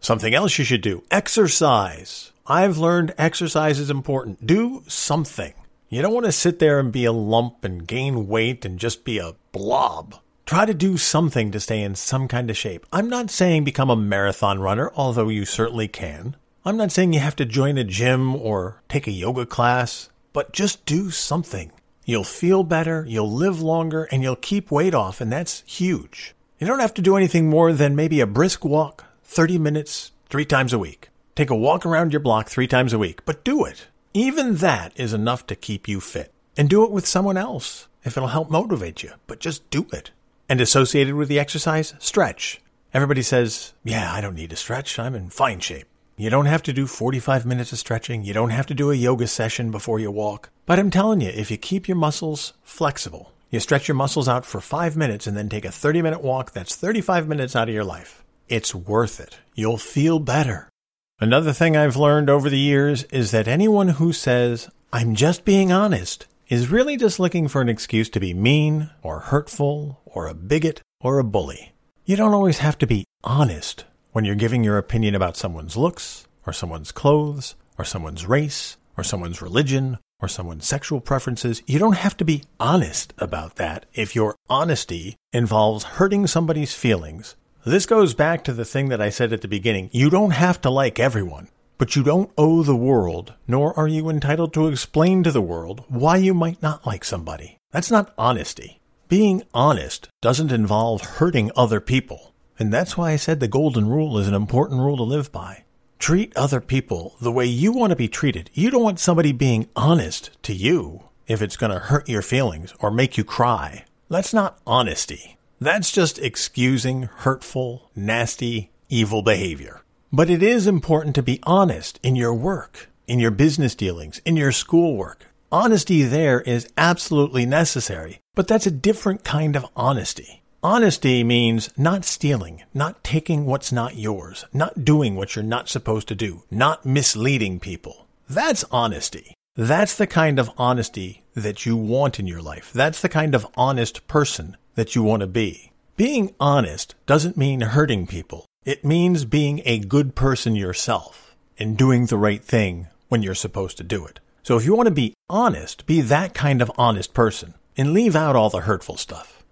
Something 0.00 0.34
else 0.34 0.58
you 0.58 0.64
should 0.66 0.82
do 0.82 1.04
exercise. 1.10 2.32
I've 2.46 2.76
learned 2.76 3.14
exercise 3.16 3.80
is 3.80 3.88
important. 3.88 4.46
Do 4.46 4.84
something. 4.86 5.54
You 5.88 6.02
don't 6.02 6.14
want 6.14 6.26
to 6.26 6.32
sit 6.32 6.58
there 6.58 6.80
and 6.80 6.90
be 6.90 7.04
a 7.04 7.12
lump 7.12 7.64
and 7.64 7.86
gain 7.86 8.26
weight 8.26 8.64
and 8.64 8.76
just 8.76 9.04
be 9.04 9.18
a 9.18 9.36
blob. 9.52 10.16
Try 10.44 10.66
to 10.66 10.74
do 10.74 10.96
something 10.96 11.52
to 11.52 11.60
stay 11.60 11.80
in 11.80 11.94
some 11.94 12.26
kind 12.26 12.50
of 12.50 12.56
shape. 12.56 12.84
I'm 12.92 13.08
not 13.08 13.30
saying 13.30 13.62
become 13.62 13.88
a 13.88 13.96
marathon 13.96 14.58
runner, 14.58 14.90
although 14.96 15.28
you 15.28 15.44
certainly 15.44 15.86
can. 15.86 16.34
I'm 16.64 16.76
not 16.76 16.90
saying 16.90 17.12
you 17.12 17.20
have 17.20 17.36
to 17.36 17.44
join 17.44 17.78
a 17.78 17.84
gym 17.84 18.34
or 18.34 18.82
take 18.88 19.06
a 19.06 19.12
yoga 19.12 19.46
class, 19.46 20.08
but 20.32 20.52
just 20.52 20.84
do 20.86 21.12
something. 21.12 21.70
You'll 22.04 22.24
feel 22.24 22.64
better, 22.64 23.04
you'll 23.08 23.30
live 23.30 23.60
longer, 23.62 24.04
and 24.10 24.24
you'll 24.24 24.34
keep 24.34 24.72
weight 24.72 24.94
off, 24.94 25.20
and 25.20 25.30
that's 25.30 25.62
huge. 25.66 26.34
You 26.58 26.66
don't 26.66 26.80
have 26.80 26.94
to 26.94 27.02
do 27.02 27.16
anything 27.16 27.48
more 27.48 27.72
than 27.72 27.94
maybe 27.94 28.20
a 28.20 28.26
brisk 28.26 28.64
walk, 28.64 29.04
30 29.22 29.58
minutes, 29.58 30.10
three 30.28 30.44
times 30.44 30.72
a 30.72 30.80
week. 30.80 31.10
Take 31.36 31.50
a 31.50 31.56
walk 31.56 31.86
around 31.86 32.12
your 32.12 32.20
block 32.20 32.48
three 32.48 32.66
times 32.66 32.92
a 32.92 32.98
week, 32.98 33.24
but 33.24 33.44
do 33.44 33.64
it. 33.64 33.86
Even 34.16 34.54
that 34.54 34.94
is 34.96 35.12
enough 35.12 35.46
to 35.46 35.54
keep 35.54 35.86
you 35.86 36.00
fit. 36.00 36.32
And 36.56 36.70
do 36.70 36.84
it 36.84 36.90
with 36.90 37.06
someone 37.06 37.36
else 37.36 37.86
if 38.02 38.16
it'll 38.16 38.30
help 38.30 38.48
motivate 38.48 39.02
you, 39.02 39.12
but 39.26 39.40
just 39.40 39.68
do 39.68 39.86
it. 39.92 40.10
And 40.48 40.58
associated 40.58 41.16
with 41.16 41.28
the 41.28 41.38
exercise, 41.38 41.92
stretch. 41.98 42.62
Everybody 42.94 43.20
says, 43.20 43.74
Yeah, 43.84 44.10
I 44.10 44.22
don't 44.22 44.34
need 44.34 44.48
to 44.48 44.56
stretch. 44.56 44.98
I'm 44.98 45.14
in 45.14 45.28
fine 45.28 45.60
shape. 45.60 45.86
You 46.16 46.30
don't 46.30 46.46
have 46.46 46.62
to 46.62 46.72
do 46.72 46.86
45 46.86 47.44
minutes 47.44 47.72
of 47.74 47.78
stretching. 47.78 48.24
You 48.24 48.32
don't 48.32 48.56
have 48.56 48.64
to 48.68 48.74
do 48.74 48.90
a 48.90 48.94
yoga 48.94 49.26
session 49.26 49.70
before 49.70 50.00
you 50.00 50.10
walk. 50.10 50.48
But 50.64 50.78
I'm 50.78 50.90
telling 50.90 51.20
you, 51.20 51.28
if 51.28 51.50
you 51.50 51.58
keep 51.58 51.86
your 51.86 51.98
muscles 51.98 52.54
flexible, 52.62 53.32
you 53.50 53.60
stretch 53.60 53.86
your 53.86 53.96
muscles 53.96 54.30
out 54.30 54.46
for 54.46 54.62
five 54.62 54.96
minutes 54.96 55.26
and 55.26 55.36
then 55.36 55.50
take 55.50 55.66
a 55.66 55.70
30 55.70 56.00
minute 56.00 56.22
walk, 56.22 56.52
that's 56.52 56.74
35 56.74 57.28
minutes 57.28 57.54
out 57.54 57.68
of 57.68 57.74
your 57.74 57.84
life. 57.84 58.24
It's 58.48 58.74
worth 58.74 59.20
it. 59.20 59.36
You'll 59.54 59.76
feel 59.76 60.20
better. 60.20 60.70
Another 61.18 61.54
thing 61.54 61.78
I've 61.78 61.96
learned 61.96 62.28
over 62.28 62.50
the 62.50 62.58
years 62.58 63.04
is 63.04 63.30
that 63.30 63.48
anyone 63.48 63.88
who 63.88 64.12
says, 64.12 64.68
I'm 64.92 65.14
just 65.14 65.46
being 65.46 65.72
honest, 65.72 66.26
is 66.48 66.68
really 66.68 66.98
just 66.98 67.18
looking 67.18 67.48
for 67.48 67.62
an 67.62 67.70
excuse 67.70 68.10
to 68.10 68.20
be 68.20 68.34
mean 68.34 68.90
or 69.02 69.20
hurtful 69.20 70.02
or 70.04 70.26
a 70.26 70.34
bigot 70.34 70.82
or 71.00 71.18
a 71.18 71.24
bully. 71.24 71.72
You 72.04 72.16
don't 72.16 72.34
always 72.34 72.58
have 72.58 72.76
to 72.78 72.86
be 72.86 73.06
honest 73.24 73.86
when 74.12 74.26
you're 74.26 74.34
giving 74.34 74.62
your 74.62 74.76
opinion 74.76 75.14
about 75.14 75.38
someone's 75.38 75.74
looks 75.74 76.26
or 76.46 76.52
someone's 76.52 76.92
clothes 76.92 77.54
or 77.78 77.84
someone's 77.86 78.26
race 78.26 78.76
or 78.98 79.02
someone's 79.02 79.40
religion 79.40 79.96
or 80.20 80.28
someone's 80.28 80.66
sexual 80.66 81.00
preferences. 81.00 81.62
You 81.66 81.78
don't 81.78 81.96
have 81.96 82.18
to 82.18 82.26
be 82.26 82.44
honest 82.60 83.14
about 83.16 83.56
that 83.56 83.86
if 83.94 84.14
your 84.14 84.36
honesty 84.50 85.16
involves 85.32 85.84
hurting 85.96 86.26
somebody's 86.26 86.74
feelings 86.74 87.36
this 87.70 87.86
goes 87.86 88.14
back 88.14 88.44
to 88.44 88.52
the 88.52 88.64
thing 88.64 88.90
that 88.90 89.00
I 89.00 89.10
said 89.10 89.32
at 89.32 89.40
the 89.40 89.48
beginning. 89.48 89.90
You 89.92 90.08
don't 90.08 90.30
have 90.30 90.60
to 90.60 90.70
like 90.70 91.00
everyone, 91.00 91.48
but 91.78 91.96
you 91.96 92.02
don't 92.02 92.30
owe 92.38 92.62
the 92.62 92.76
world, 92.76 93.34
nor 93.48 93.76
are 93.78 93.88
you 93.88 94.08
entitled 94.08 94.54
to 94.54 94.68
explain 94.68 95.22
to 95.24 95.32
the 95.32 95.40
world 95.40 95.84
why 95.88 96.16
you 96.16 96.32
might 96.32 96.62
not 96.62 96.86
like 96.86 97.04
somebody. 97.04 97.58
That's 97.72 97.90
not 97.90 98.14
honesty. 98.16 98.80
Being 99.08 99.42
honest 99.52 100.08
doesn't 100.20 100.52
involve 100.52 101.00
hurting 101.02 101.50
other 101.56 101.80
people. 101.80 102.32
And 102.58 102.72
that's 102.72 102.96
why 102.96 103.12
I 103.12 103.16
said 103.16 103.40
the 103.40 103.48
golden 103.48 103.88
rule 103.88 104.18
is 104.18 104.28
an 104.28 104.34
important 104.34 104.80
rule 104.80 104.96
to 104.96 105.02
live 105.02 105.30
by. 105.30 105.64
Treat 105.98 106.36
other 106.36 106.60
people 106.60 107.16
the 107.20 107.32
way 107.32 107.46
you 107.46 107.72
want 107.72 107.90
to 107.90 107.96
be 107.96 108.08
treated. 108.08 108.50
You 108.52 108.70
don't 108.70 108.82
want 108.82 109.00
somebody 109.00 109.32
being 109.32 109.68
honest 109.74 110.30
to 110.42 110.54
you 110.54 111.04
if 111.26 111.42
it's 111.42 111.56
going 111.56 111.72
to 111.72 111.78
hurt 111.78 112.08
your 112.08 112.22
feelings 112.22 112.74
or 112.80 112.90
make 112.90 113.16
you 113.16 113.24
cry. 113.24 113.84
That's 114.08 114.32
not 114.32 114.58
honesty. 114.66 115.35
That's 115.60 115.90
just 115.90 116.18
excusing 116.18 117.04
hurtful, 117.04 117.90
nasty, 117.96 118.70
evil 118.90 119.22
behavior. 119.22 119.80
But 120.12 120.28
it 120.28 120.42
is 120.42 120.66
important 120.66 121.14
to 121.14 121.22
be 121.22 121.40
honest 121.44 121.98
in 122.02 122.14
your 122.14 122.34
work, 122.34 122.90
in 123.06 123.18
your 123.18 123.30
business 123.30 123.74
dealings, 123.74 124.20
in 124.26 124.36
your 124.36 124.52
schoolwork. 124.52 125.26
Honesty 125.50 126.02
there 126.02 126.42
is 126.42 126.68
absolutely 126.76 127.46
necessary, 127.46 128.20
but 128.34 128.46
that's 128.46 128.66
a 128.66 128.70
different 128.70 129.24
kind 129.24 129.56
of 129.56 129.64
honesty. 129.74 130.42
Honesty 130.62 131.24
means 131.24 131.70
not 131.78 132.04
stealing, 132.04 132.62
not 132.74 133.02
taking 133.02 133.46
what's 133.46 133.72
not 133.72 133.96
yours, 133.96 134.44
not 134.52 134.84
doing 134.84 135.16
what 135.16 135.36
you're 135.36 135.42
not 135.42 135.70
supposed 135.70 136.08
to 136.08 136.14
do, 136.14 136.42
not 136.50 136.84
misleading 136.84 137.60
people. 137.60 138.06
That's 138.28 138.64
honesty. 138.70 139.32
That's 139.54 139.96
the 139.96 140.06
kind 140.06 140.38
of 140.38 140.50
honesty 140.58 141.22
that 141.34 141.64
you 141.64 141.76
want 141.76 142.18
in 142.20 142.26
your 142.26 142.42
life. 142.42 142.72
That's 142.74 143.00
the 143.00 143.08
kind 143.08 143.34
of 143.34 143.46
honest 143.56 144.06
person 144.06 144.56
that 144.76 144.94
you 144.94 145.02
want 145.02 145.20
to 145.20 145.26
be. 145.26 145.72
Being 145.96 146.34
honest 146.38 146.94
doesn't 147.06 147.36
mean 147.36 147.60
hurting 147.62 148.06
people. 148.06 148.46
It 148.64 148.84
means 148.84 149.24
being 149.24 149.62
a 149.64 149.78
good 149.78 150.14
person 150.14 150.54
yourself 150.54 151.36
and 151.58 151.76
doing 151.76 152.06
the 152.06 152.18
right 152.18 152.42
thing 152.42 152.88
when 153.08 153.22
you're 153.22 153.34
supposed 153.34 153.76
to 153.78 153.84
do 153.84 154.06
it. 154.06 154.20
So 154.42 154.56
if 154.56 154.64
you 154.64 154.76
want 154.76 154.86
to 154.86 154.94
be 154.94 155.14
honest, 155.28 155.86
be 155.86 156.00
that 156.02 156.34
kind 156.34 156.62
of 156.62 156.70
honest 156.78 157.14
person 157.14 157.54
and 157.76 157.92
leave 157.92 158.14
out 158.14 158.36
all 158.36 158.50
the 158.50 158.60
hurtful 158.60 158.96
stuff. 158.96 159.42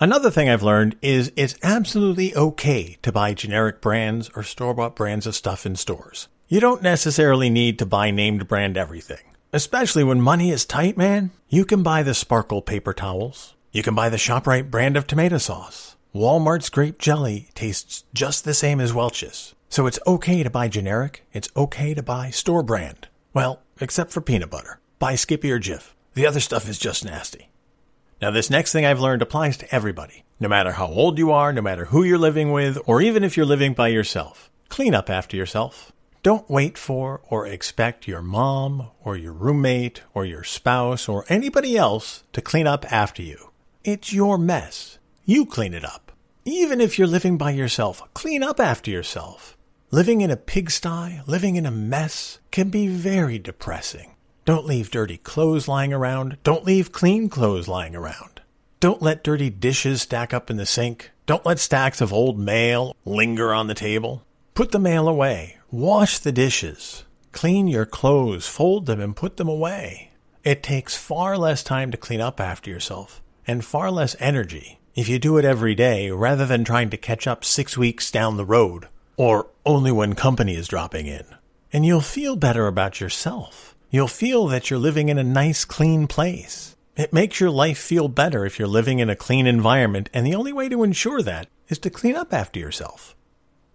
Another 0.00 0.30
thing 0.30 0.48
I've 0.48 0.62
learned 0.62 0.96
is 1.00 1.32
it's 1.36 1.56
absolutely 1.62 2.34
okay 2.34 2.96
to 3.02 3.12
buy 3.12 3.34
generic 3.34 3.80
brands 3.80 4.30
or 4.34 4.42
store 4.42 4.74
bought 4.74 4.96
brands 4.96 5.26
of 5.26 5.34
stuff 5.34 5.64
in 5.64 5.76
stores. 5.76 6.28
You 6.48 6.60
don't 6.60 6.82
necessarily 6.82 7.50
need 7.50 7.78
to 7.78 7.86
buy 7.86 8.10
named 8.10 8.48
brand 8.48 8.76
everything. 8.76 9.22
Especially 9.52 10.02
when 10.02 10.20
money 10.20 10.50
is 10.50 10.64
tight, 10.64 10.96
man. 10.96 11.30
You 11.48 11.64
can 11.64 11.82
buy 11.82 12.02
the 12.02 12.14
Sparkle 12.14 12.62
paper 12.62 12.92
towels. 12.92 13.54
You 13.74 13.82
can 13.82 13.94
buy 13.94 14.10
the 14.10 14.18
ShopRite 14.18 14.70
brand 14.70 14.98
of 14.98 15.06
tomato 15.06 15.38
sauce. 15.38 15.96
Walmart's 16.14 16.68
grape 16.68 16.98
jelly 16.98 17.48
tastes 17.54 18.04
just 18.12 18.44
the 18.44 18.52
same 18.52 18.82
as 18.82 18.92
Welch's. 18.92 19.54
So 19.70 19.86
it's 19.86 19.98
okay 20.06 20.42
to 20.42 20.50
buy 20.50 20.68
generic. 20.68 21.24
It's 21.32 21.48
okay 21.56 21.94
to 21.94 22.02
buy 22.02 22.28
store 22.28 22.62
brand. 22.62 23.08
Well, 23.32 23.62
except 23.80 24.12
for 24.12 24.20
peanut 24.20 24.50
butter. 24.50 24.78
Buy 24.98 25.14
Skippy 25.14 25.50
or 25.50 25.58
Jif. 25.58 25.94
The 26.12 26.26
other 26.26 26.38
stuff 26.38 26.68
is 26.68 26.78
just 26.78 27.02
nasty. 27.02 27.48
Now, 28.20 28.30
this 28.30 28.50
next 28.50 28.72
thing 28.72 28.84
I've 28.84 29.00
learned 29.00 29.22
applies 29.22 29.56
to 29.56 29.74
everybody. 29.74 30.24
No 30.38 30.50
matter 30.50 30.72
how 30.72 30.88
old 30.88 31.16
you 31.16 31.32
are, 31.32 31.50
no 31.50 31.62
matter 31.62 31.86
who 31.86 32.02
you're 32.02 32.18
living 32.18 32.52
with, 32.52 32.76
or 32.84 33.00
even 33.00 33.24
if 33.24 33.38
you're 33.38 33.46
living 33.46 33.72
by 33.72 33.88
yourself. 33.88 34.50
Clean 34.68 34.94
up 34.94 35.08
after 35.08 35.34
yourself. 35.34 35.92
Don't 36.22 36.50
wait 36.50 36.76
for 36.76 37.22
or 37.30 37.46
expect 37.46 38.06
your 38.06 38.20
mom 38.20 38.88
or 39.02 39.16
your 39.16 39.32
roommate 39.32 40.02
or 40.12 40.26
your 40.26 40.44
spouse 40.44 41.08
or 41.08 41.24
anybody 41.30 41.74
else 41.74 42.22
to 42.34 42.42
clean 42.42 42.66
up 42.66 42.84
after 42.92 43.22
you. 43.22 43.48
It's 43.84 44.12
your 44.12 44.38
mess. 44.38 44.98
You 45.24 45.44
clean 45.44 45.74
it 45.74 45.84
up. 45.84 46.12
Even 46.44 46.80
if 46.80 46.98
you're 46.98 47.08
living 47.08 47.36
by 47.36 47.50
yourself, 47.50 48.00
clean 48.14 48.42
up 48.44 48.60
after 48.60 48.92
yourself. 48.92 49.56
Living 49.90 50.20
in 50.20 50.30
a 50.30 50.36
pigsty, 50.36 51.20
living 51.26 51.56
in 51.56 51.66
a 51.66 51.72
mess, 51.72 52.38
can 52.52 52.70
be 52.70 52.86
very 52.86 53.40
depressing. 53.40 54.14
Don't 54.44 54.66
leave 54.66 54.92
dirty 54.92 55.16
clothes 55.16 55.66
lying 55.66 55.92
around. 55.92 56.38
Don't 56.44 56.64
leave 56.64 56.92
clean 56.92 57.28
clothes 57.28 57.66
lying 57.66 57.96
around. 57.96 58.40
Don't 58.78 59.02
let 59.02 59.24
dirty 59.24 59.50
dishes 59.50 60.02
stack 60.02 60.32
up 60.32 60.48
in 60.48 60.58
the 60.58 60.66
sink. 60.66 61.10
Don't 61.26 61.44
let 61.44 61.58
stacks 61.58 62.00
of 62.00 62.12
old 62.12 62.38
mail 62.38 62.94
linger 63.04 63.52
on 63.52 63.66
the 63.66 63.74
table. 63.74 64.24
Put 64.54 64.70
the 64.70 64.78
mail 64.78 65.08
away. 65.08 65.58
Wash 65.72 66.20
the 66.20 66.32
dishes. 66.32 67.04
Clean 67.32 67.66
your 67.66 67.86
clothes, 67.86 68.46
fold 68.46 68.86
them, 68.86 69.00
and 69.00 69.16
put 69.16 69.38
them 69.38 69.48
away. 69.48 70.12
It 70.44 70.62
takes 70.62 70.96
far 70.96 71.36
less 71.36 71.64
time 71.64 71.90
to 71.90 71.96
clean 71.96 72.20
up 72.20 72.38
after 72.40 72.70
yourself, 72.70 73.20
and 73.46 73.64
far 73.64 73.90
less 73.90 74.16
energy 74.18 74.78
if 74.94 75.08
you 75.08 75.18
do 75.18 75.38
it 75.38 75.44
every 75.44 75.74
day 75.74 76.10
rather 76.10 76.46
than 76.46 76.64
trying 76.64 76.90
to 76.90 76.96
catch 76.96 77.26
up 77.26 77.44
six 77.44 77.76
weeks 77.78 78.10
down 78.10 78.36
the 78.36 78.44
road, 78.44 78.88
or 79.16 79.48
only 79.64 79.90
when 79.90 80.14
company 80.14 80.54
is 80.54 80.68
dropping 80.68 81.06
in. 81.06 81.24
And 81.72 81.86
you'll 81.86 82.00
feel 82.00 82.36
better 82.36 82.66
about 82.66 83.00
yourself. 83.00 83.74
You'll 83.90 84.08
feel 84.08 84.46
that 84.48 84.68
you're 84.68 84.78
living 84.78 85.08
in 85.08 85.18
a 85.18 85.24
nice, 85.24 85.64
clean 85.64 86.06
place. 86.06 86.76
It 86.96 87.12
makes 87.12 87.40
your 87.40 87.50
life 87.50 87.78
feel 87.78 88.08
better 88.08 88.44
if 88.44 88.58
you're 88.58 88.68
living 88.68 88.98
in 88.98 89.08
a 89.08 89.16
clean 89.16 89.46
environment, 89.46 90.10
and 90.12 90.26
the 90.26 90.34
only 90.34 90.52
way 90.52 90.68
to 90.68 90.82
ensure 90.82 91.22
that 91.22 91.48
is 91.68 91.78
to 91.78 91.90
clean 91.90 92.14
up 92.14 92.34
after 92.34 92.60
yourself. 92.60 93.16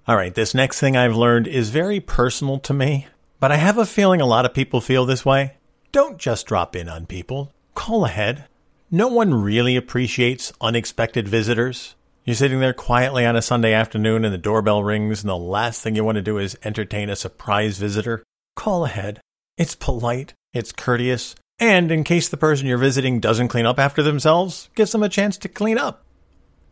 All 0.08 0.16
right, 0.16 0.34
this 0.34 0.54
next 0.54 0.80
thing 0.80 0.96
I've 0.96 1.16
learned 1.16 1.48
is 1.48 1.70
very 1.70 2.00
personal 2.00 2.60
to 2.60 2.74
me, 2.74 3.08
but 3.40 3.52
I 3.52 3.56
have 3.56 3.78
a 3.78 3.86
feeling 3.86 4.22
a 4.22 4.26
lot 4.26 4.46
of 4.46 4.54
people 4.54 4.82
feel 4.82 5.06
this 5.06 5.26
way. 5.26 5.56
Don't 5.92 6.20
just 6.20 6.46
drop 6.46 6.76
in 6.76 6.88
on 6.88 7.08
people. 7.08 7.52
Call 7.74 8.06
ahead. 8.06 8.46
No 8.90 9.10
one 9.10 9.34
really 9.34 9.76
appreciates 9.76 10.54
unexpected 10.62 11.28
visitors. 11.28 11.96
You're 12.24 12.38
sitting 12.38 12.62
there 12.62 12.72
quietly 12.72 13.26
on 13.26 13.36
a 13.36 13.42
Sunday 13.42 13.74
afternoon 13.74 14.24
and 14.24 14.34
the 14.34 14.38
doorbell 14.38 14.82
rings 14.82 15.22
and 15.22 15.30
the 15.30 15.36
last 15.36 15.82
thing 15.82 15.96
you 15.96 16.06
want 16.06 16.16
to 16.16 16.22
do 16.22 16.38
is 16.38 16.58
entertain 16.64 17.10
a 17.10 17.18
surprise 17.18 17.78
visitor. 17.78 18.24
Call 18.56 18.86
ahead. 18.86 19.20
It's 19.58 19.76
polite, 19.76 20.36
it's 20.54 20.72
courteous, 20.72 21.36
and 21.60 21.92
in 21.92 22.06
case 22.06 22.30
the 22.30 22.38
person 22.38 22.66
you're 22.66 22.78
visiting 22.78 23.20
doesn't 23.20 23.50
clean 23.50 23.66
up 23.66 23.78
after 23.78 24.02
themselves, 24.02 24.70
gives 24.74 24.94
them 24.94 25.04
a 25.04 25.10
chance 25.10 25.38
to 25.40 25.50
clean 25.50 25.78
up. 25.78 26.06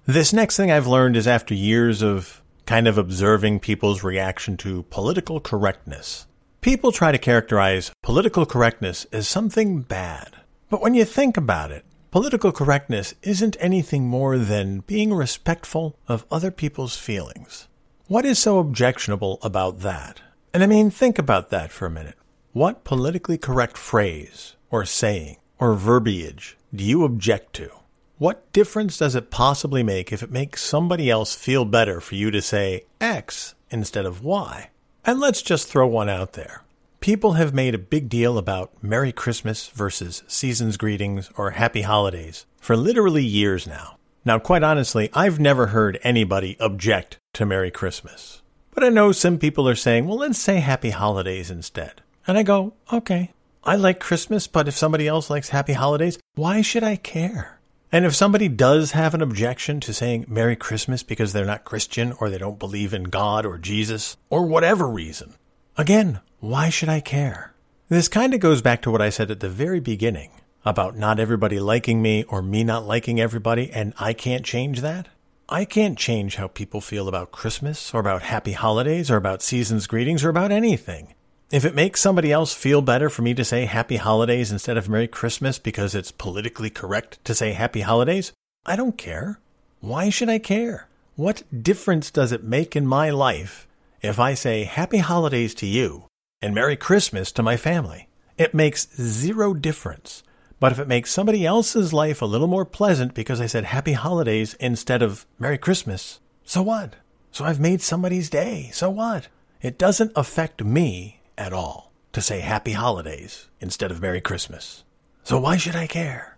This 0.05 0.31
next 0.31 0.55
thing 0.55 0.72
I've 0.72 0.88
learned 0.88 1.17
is 1.17 1.27
after 1.27 1.53
years 1.53 2.01
of 2.01 2.41
kind 2.65 2.88
of 2.88 2.98
observing 2.98 3.60
people's 3.60 4.03
reaction 4.05 4.55
to 4.57 4.84
political 4.84 5.41
correctness. 5.41 6.27
People 6.62 6.93
try 6.93 7.12
to 7.12 7.17
characterize 7.17 7.91
political 8.01 8.45
correctness 8.45 9.05
as 9.12 9.27
something 9.27 9.81
bad. 9.81 10.29
But 10.69 10.81
when 10.81 10.93
you 10.93 11.03
think 11.03 11.36
about 11.36 11.72
it, 11.72 11.84
political 12.15 12.53
correctness 12.53 13.13
isn't 13.24 13.57
anything 13.60 14.07
more 14.07 14.38
than 14.38 14.79
being 14.88 15.13
respectful 15.13 16.00
of 16.07 16.25
other 16.31 16.50
people's 16.50 16.95
feelings. 16.95 17.67
What 18.07 18.24
is 18.24 18.39
so 18.39 18.57
objectionable 18.57 19.38
about 19.41 19.81
that? 19.81 20.22
And 20.53 20.63
I 20.63 20.65
mean, 20.65 20.89
think 20.89 21.19
about 21.19 21.50
that 21.50 21.74
for 21.74 21.88
a 21.88 21.91
minute. 21.91 22.15
What 22.53 22.86
politically 22.86 23.38
correct 23.38 23.77
phrase, 23.77 24.55
or 24.69 24.86
saying, 24.86 25.36
or 25.60 25.74
verbiage 25.74 26.55
do 26.74 26.86
you 26.86 27.03
object 27.03 27.51
to? 27.55 27.69
What 28.17 28.50
difference 28.53 28.98
does 28.98 29.13
it 29.13 29.29
possibly 29.29 29.84
make 29.84 30.13
if 30.13 30.24
it 30.24 30.31
makes 30.31 30.63
somebody 30.63 31.10
else 31.10 31.36
feel 31.36 31.65
better 31.65 32.00
for 32.00 32.15
you 32.15 32.31
to 32.31 32.41
say 32.41 32.86
X 33.01 33.55
instead 33.69 34.05
of 34.05 34.24
Y? 34.24 34.69
And 35.03 35.19
let's 35.19 35.41
just 35.41 35.67
throw 35.67 35.86
one 35.86 36.07
out 36.07 36.31
there. 36.31 36.62
People 37.05 37.33
have 37.33 37.53
made 37.53 37.75
a 37.75 37.77
big 37.77 38.09
deal 38.09 38.35
about 38.35 38.81
Merry 38.81 39.12
Christmas 39.12 39.67
versus 39.67 40.24
Season's 40.27 40.75
Greetings 40.75 41.29
or 41.38 41.51
Happy 41.51 41.83
Holidays 41.83 42.47
for 42.59 42.75
literally 42.75 43.24
years 43.24 43.67
now. 43.67 43.97
Now, 44.25 44.39
quite 44.39 44.63
honestly, 44.63 45.12
I've 45.13 45.39
never 45.39 45.67
heard 45.67 46.00
anybody 46.01 46.57
object 46.59 47.19
to 47.33 47.45
Merry 47.45 47.69
Christmas. 47.69 48.41
But 48.71 48.83
I 48.83 48.89
know 48.89 49.12
some 49.12 49.38
people 49.38 49.69
are 49.69 49.75
saying, 49.75 50.07
well, 50.07 50.17
let's 50.17 50.39
say 50.39 50.57
Happy 50.57 50.89
Holidays 50.89 51.51
instead. 51.51 52.01
And 52.25 52.39
I 52.39 52.41
go, 52.41 52.74
okay, 52.91 53.33
I 53.63 53.75
like 53.75 54.00
Christmas, 54.00 54.47
but 54.47 54.67
if 54.67 54.75
somebody 54.75 55.07
else 55.07 55.29
likes 55.29 55.50
Happy 55.50 55.74
Holidays, 55.74 56.17
why 56.33 56.63
should 56.63 56.83
I 56.83 56.95
care? 56.95 57.59
And 57.91 58.03
if 58.03 58.15
somebody 58.15 58.47
does 58.47 58.93
have 58.93 59.13
an 59.13 59.21
objection 59.21 59.79
to 59.81 59.93
saying 59.93 60.25
Merry 60.27 60.55
Christmas 60.55 61.03
because 61.03 61.33
they're 61.33 61.45
not 61.45 61.65
Christian 61.65 62.13
or 62.13 62.31
they 62.31 62.39
don't 62.39 62.57
believe 62.57 62.95
in 62.95 63.03
God 63.03 63.45
or 63.45 63.59
Jesus 63.59 64.17
or 64.31 64.47
whatever 64.47 64.88
reason, 64.88 65.35
again, 65.77 66.19
why 66.46 66.70
should 66.70 66.90
I 66.90 67.00
care? 67.00 67.54
This 67.90 68.08
kind 68.08 68.32
of 68.36 68.40
goes 68.40 68.62
back 68.62 68.84
to 68.84 68.92
what 68.92 69.02
I 69.02 69.10
said 69.10 69.32
at 69.32 69.40
the 69.40 69.50
very 69.50 69.80
beginning 69.80 70.30
about 70.64 70.96
not 70.96 71.20
everybody 71.20 71.60
liking 71.60 72.04
me 72.04 72.24
or 72.25 72.44
me 72.44 72.64
not 72.64 72.86
liking 72.86 73.20
everybody, 73.20 73.72
and 73.72 73.96
I 73.98 74.14
can't 74.14 74.46
change 74.46 74.82
that. 74.82 75.08
I 75.50 75.66
can't 75.66 75.98
change 75.98 76.36
how 76.36 76.48
people 76.48 76.82
feel 76.82 77.08
about 77.08 77.32
Christmas 77.32 77.92
or 77.96 78.00
about 78.00 78.22
happy 78.22 78.52
holidays 78.52 79.10
or 79.10 79.18
about 79.18 79.42
season's 79.42 79.88
greetings 79.88 80.24
or 80.24 80.30
about 80.30 80.52
anything. 80.52 81.16
If 81.52 81.66
it 81.66 81.74
makes 81.74 82.00
somebody 82.00 82.32
else 82.32 82.54
feel 82.54 82.84
better 82.84 83.10
for 83.10 83.24
me 83.24 83.34
to 83.34 83.44
say 83.44 83.66
Happy 83.66 83.98
Holidays 83.98 84.52
instead 84.52 84.78
of 84.78 84.88
Merry 84.88 85.08
Christmas 85.08 85.58
because 85.58 85.96
it's 85.96 86.12
politically 86.12 86.70
correct 86.70 87.24
to 87.25 87.34
say 87.34 87.54
Happy 87.54 87.82
Holidays, 87.82 88.34
I 88.68 88.75
don't 88.75 89.00
care. 89.00 89.40
Why 89.82 90.12
should 90.12 90.30
I 90.30 90.38
care? 90.38 90.88
What 91.16 91.42
difference 91.64 92.12
does 92.12 92.32
it 92.32 92.44
make 92.44 92.75
in 92.75 92.86
my 92.86 93.10
life 93.10 93.68
if 94.04 94.20
I 94.20 94.36
say 94.36 94.64
Happy 94.64 95.00
Holidays 95.00 95.56
to 95.56 95.66
you 95.66 96.06
and 96.42 96.54
Merry 96.54 96.75
Christmas 96.75 97.32
to 97.34 97.44
my 97.44 97.58
family? 97.58 98.08
It 98.38 98.54
makes 98.54 98.88
zero 98.96 99.54
difference. 99.54 100.24
But 100.60 100.72
if 100.72 100.80
it 100.80 100.88
makes 100.88 101.12
somebody 101.12 101.46
else's 101.46 101.94
life 101.94 102.22
a 102.22 102.25
little 102.25 102.48
more 102.48 102.65
pleasant 102.65 103.13
because 103.13 103.42
I 103.42 103.46
said 103.46 103.65
Happy 103.65 103.94
Holidays 103.94 104.54
instead 104.60 105.01
of 105.01 105.25
Merry 105.38 105.58
Christmas, 105.58 106.20
so 106.44 106.62
what? 106.62 106.96
So 107.32 107.44
I've 107.44 107.60
made 107.60 107.82
somebody's 107.82 108.30
day. 108.30 108.70
So 108.74 108.89
what? 108.89 109.27
It 109.62 109.77
doesn't 109.77 110.13
affect 110.15 110.63
me 110.63 111.22
at 111.38 111.54
all 111.54 111.92
to 112.13 112.22
say 112.22 112.39
Happy 112.39 112.72
Holidays 112.72 113.50
instead 113.60 113.92
of 113.92 114.01
Merry 114.01 114.22
Christmas. 114.22 114.84
So 115.24 115.39
why 115.39 115.58
should 115.58 115.75
I 115.75 115.88
care? 115.88 116.38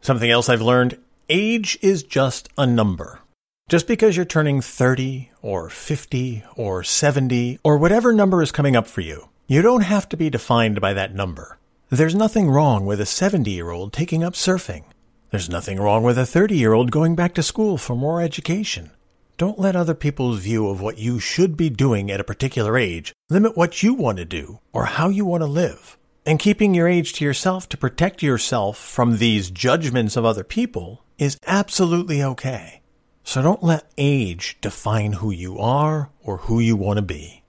Something 0.00 0.30
else 0.30 0.48
I've 0.48 0.62
learned 0.62 0.98
age 1.28 1.78
is 1.82 2.02
just 2.02 2.48
a 2.56 2.66
number. 2.66 3.20
Just 3.68 3.88
because 3.88 4.14
you're 4.14 4.24
turning 4.24 4.60
30 4.60 5.32
or 5.42 5.68
50 5.68 6.44
or 6.54 6.84
70 6.84 7.58
or 7.64 7.78
whatever 7.78 8.12
number 8.12 8.40
is 8.40 8.52
coming 8.52 8.76
up 8.76 8.86
for 8.86 9.00
you, 9.00 9.30
you 9.48 9.60
don't 9.60 9.80
have 9.80 10.08
to 10.10 10.16
be 10.16 10.30
defined 10.30 10.80
by 10.80 10.92
that 10.92 11.16
number. 11.16 11.58
There's 11.90 12.14
nothing 12.14 12.48
wrong 12.48 12.86
with 12.86 13.00
a 13.00 13.06
70 13.06 13.50
year 13.50 13.70
old 13.70 13.92
taking 13.92 14.22
up 14.22 14.34
surfing. 14.34 14.84
There's 15.30 15.50
nothing 15.50 15.80
wrong 15.80 16.04
with 16.04 16.16
a 16.16 16.24
30 16.24 16.56
year 16.56 16.74
old 16.74 16.92
going 16.92 17.16
back 17.16 17.34
to 17.34 17.42
school 17.42 17.76
for 17.76 17.96
more 17.96 18.22
education. 18.22 18.92
Don't 19.36 19.58
let 19.58 19.74
other 19.74 19.94
people's 19.94 20.38
view 20.38 20.68
of 20.68 20.80
what 20.80 20.98
you 20.98 21.18
should 21.18 21.56
be 21.56 21.68
doing 21.68 22.08
at 22.08 22.20
a 22.20 22.30
particular 22.32 22.78
age 22.78 23.12
limit 23.30 23.56
what 23.56 23.82
you 23.82 23.94
want 23.94 24.18
to 24.18 24.24
do 24.24 24.60
or 24.72 24.84
how 24.84 25.08
you 25.08 25.24
want 25.24 25.40
to 25.40 25.46
live. 25.48 25.98
And 26.24 26.38
keeping 26.38 26.72
your 26.72 26.86
age 26.86 27.14
to 27.14 27.24
yourself 27.24 27.68
to 27.70 27.76
protect 27.76 28.22
yourself 28.22 28.78
from 28.78 29.16
these 29.16 29.50
judgments 29.50 30.16
of 30.16 30.24
other 30.24 30.44
people 30.44 31.02
is 31.18 31.36
absolutely 31.48 32.22
okay. 32.22 32.82
So 33.26 33.42
don't 33.42 33.64
let 33.64 33.90
age 33.98 34.56
define 34.60 35.14
who 35.14 35.32
you 35.32 35.58
are 35.58 36.10
or 36.22 36.36
who 36.36 36.60
you 36.60 36.76
want 36.76 36.98
to 36.98 37.02
be. 37.02 37.42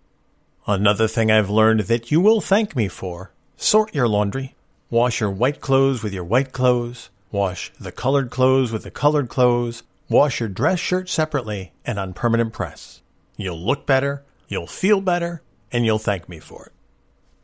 Another 0.66 1.08
thing 1.08 1.30
I've 1.30 1.52
learned 1.52 1.82
that 1.82 2.10
you 2.10 2.20
will 2.20 2.42
thank 2.42 2.76
me 2.76 2.88
for 2.88 3.32
sort 3.58 3.94
your 3.94 4.08
laundry. 4.08 4.56
Wash 4.90 5.22
your 5.22 5.30
white 5.30 5.62
clothes 5.62 6.02
with 6.02 6.14
your 6.14 6.24
white 6.24 6.52
clothes. 6.52 7.12
Wash 7.32 7.72
the 7.80 7.92
colored 7.92 8.32
clothes 8.32 8.72
with 8.72 8.84
the 8.84 8.92
colored 8.92 9.30
clothes. 9.30 9.84
Wash 10.10 10.40
your 10.40 10.50
dress 10.50 10.80
shirt 10.80 11.10
separately 11.10 11.74
and 11.86 12.00
on 12.00 12.14
permanent 12.14 12.54
press. 12.54 13.04
You'll 13.38 13.64
look 13.64 13.86
better, 13.86 14.24
you'll 14.48 14.66
feel 14.66 15.00
better, 15.00 15.44
and 15.72 15.86
you'll 15.86 16.00
thank 16.00 16.28
me 16.28 16.40
for 16.40 16.66
it. 16.66 16.72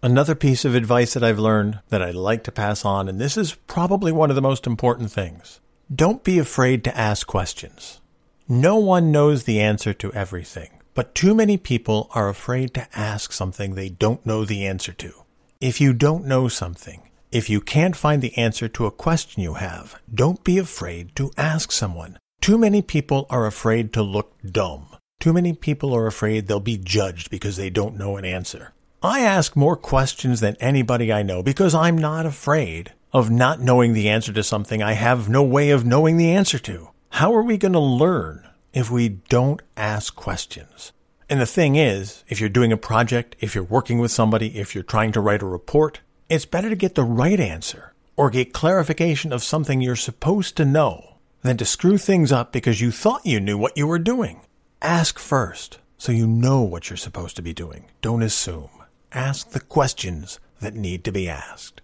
Another 0.02 0.34
piece 0.34 0.66
of 0.66 0.74
advice 0.74 1.14
that 1.14 1.24
I've 1.24 1.40
learned 1.40 1.82
that 1.90 2.02
I'd 2.02 2.16
like 2.16 2.44
to 2.46 2.52
pass 2.52 2.84
on, 2.84 3.08
and 3.08 3.22
this 3.22 3.38
is 3.38 3.54
probably 3.68 4.12
one 4.12 4.32
of 4.32 4.36
the 4.36 4.42
most 4.42 4.66
important 4.66 5.12
things. 5.12 5.60
Don't 5.94 6.24
be 6.24 6.40
afraid 6.40 6.84
to 6.86 6.98
ask 6.98 7.28
questions. 7.28 8.02
No 8.50 8.76
one 8.76 9.10
knows 9.10 9.46
the 9.46 9.62
answer 9.62 9.94
to 9.94 10.12
everything, 10.12 10.70
but 10.94 11.16
too 11.16 11.34
many 11.34 11.56
people 11.56 12.10
are 12.14 12.28
afraid 12.28 12.74
to 12.74 12.88
ask 12.94 13.32
something 13.32 13.74
they 13.74 13.88
don't 13.88 14.26
know 14.26 14.44
the 14.44 14.66
answer 14.66 14.92
to. 14.94 15.14
If 15.62 15.80
you 15.80 15.94
don't 15.94 16.26
know 16.26 16.50
something, 16.50 17.10
if 17.32 17.50
you 17.50 17.62
can't 17.62 17.96
find 17.96 18.22
the 18.22 18.38
answer 18.38 18.68
to 18.68 18.86
a 18.86 18.92
question 18.92 19.42
you 19.42 19.54
have, 19.54 19.96
don't 20.14 20.44
be 20.44 20.58
afraid 20.58 21.16
to 21.16 21.32
ask 21.38 21.72
someone. 21.72 22.20
Too 22.42 22.58
many 22.58 22.82
people 22.82 23.28
are 23.30 23.46
afraid 23.46 23.94
to 23.94 24.04
look 24.04 24.34
dumb. 24.46 24.88
Too 25.22 25.32
many 25.32 25.54
people 25.54 25.96
are 25.96 26.06
afraid 26.06 26.48
they'll 26.48 26.60
be 26.60 26.78
judged 26.78 27.30
because 27.30 27.56
they 27.56 27.70
don't 27.70 27.98
know 27.98 28.18
an 28.18 28.26
answer. 28.26 28.74
I 29.02 29.22
ask 29.22 29.56
more 29.56 29.78
questions 29.78 30.42
than 30.42 30.58
anybody 30.60 31.14
I 31.14 31.24
know 31.24 31.44
because 31.44 31.74
I'm 31.74 31.98
not 31.98 32.26
afraid 32.26 32.92
of 33.14 33.32
not 33.32 33.62
knowing 33.62 33.94
the 33.94 34.10
answer 34.10 34.34
to 34.34 34.44
something 34.44 34.84
I 34.84 34.94
have 34.94 35.30
no 35.30 35.44
way 35.44 35.70
of 35.70 35.86
knowing 35.86 36.18
the 36.18 36.32
answer 36.32 36.60
to. 36.60 36.90
How 37.18 37.36
are 37.36 37.44
we 37.44 37.60
going 37.60 37.74
to 37.74 37.80
learn 37.80 38.50
if 38.74 38.90
we 38.90 39.08
don't 39.08 39.62
ask 39.78 40.16
questions? 40.16 40.94
And 41.30 41.40
the 41.40 41.46
thing 41.46 41.76
is, 41.76 42.24
if 42.28 42.40
you're 42.40 42.50
doing 42.50 42.72
a 42.72 42.76
project, 42.76 43.36
if 43.40 43.54
you're 43.54 43.64
working 43.64 44.00
with 44.00 44.10
somebody, 44.10 44.58
if 44.58 44.74
you're 44.74 44.84
trying 44.84 45.12
to 45.12 45.22
write 45.22 45.44
a 45.44 45.46
report, 45.46 46.02
it's 46.28 46.48
better 46.48 46.70
to 46.70 46.76
get 46.76 46.96
the 46.96 47.04
right 47.04 47.40
answer 47.40 47.94
or 48.18 48.32
get 48.32 48.52
clarification 48.52 49.32
of 49.32 49.44
something 49.44 49.80
you're 49.80 49.96
supposed 49.96 50.58
to 50.58 50.66
know 50.66 51.18
than 51.44 51.56
to 51.58 51.66
screw 51.66 52.00
things 52.00 52.32
up 52.32 52.52
because 52.52 52.82
you 52.82 52.90
thought 52.90 53.28
you 53.28 53.40
knew 53.40 53.60
what 53.60 53.78
you 53.78 53.86
were 53.86 54.00
doing. 54.00 54.42
Ask 54.82 55.20
first 55.20 55.78
so 56.00 56.12
you 56.12 56.26
know 56.26 56.64
what 56.64 56.90
you're 56.90 56.98
supposed 56.98 57.36
to 57.36 57.44
be 57.44 57.54
doing. 57.54 57.92
Don't 58.02 58.24
assume. 58.24 58.72
Ask 59.12 59.52
the 59.52 59.60
questions 59.60 60.40
that 60.62 60.74
need 60.74 61.04
to 61.04 61.12
be 61.12 61.30
asked. 61.30 61.80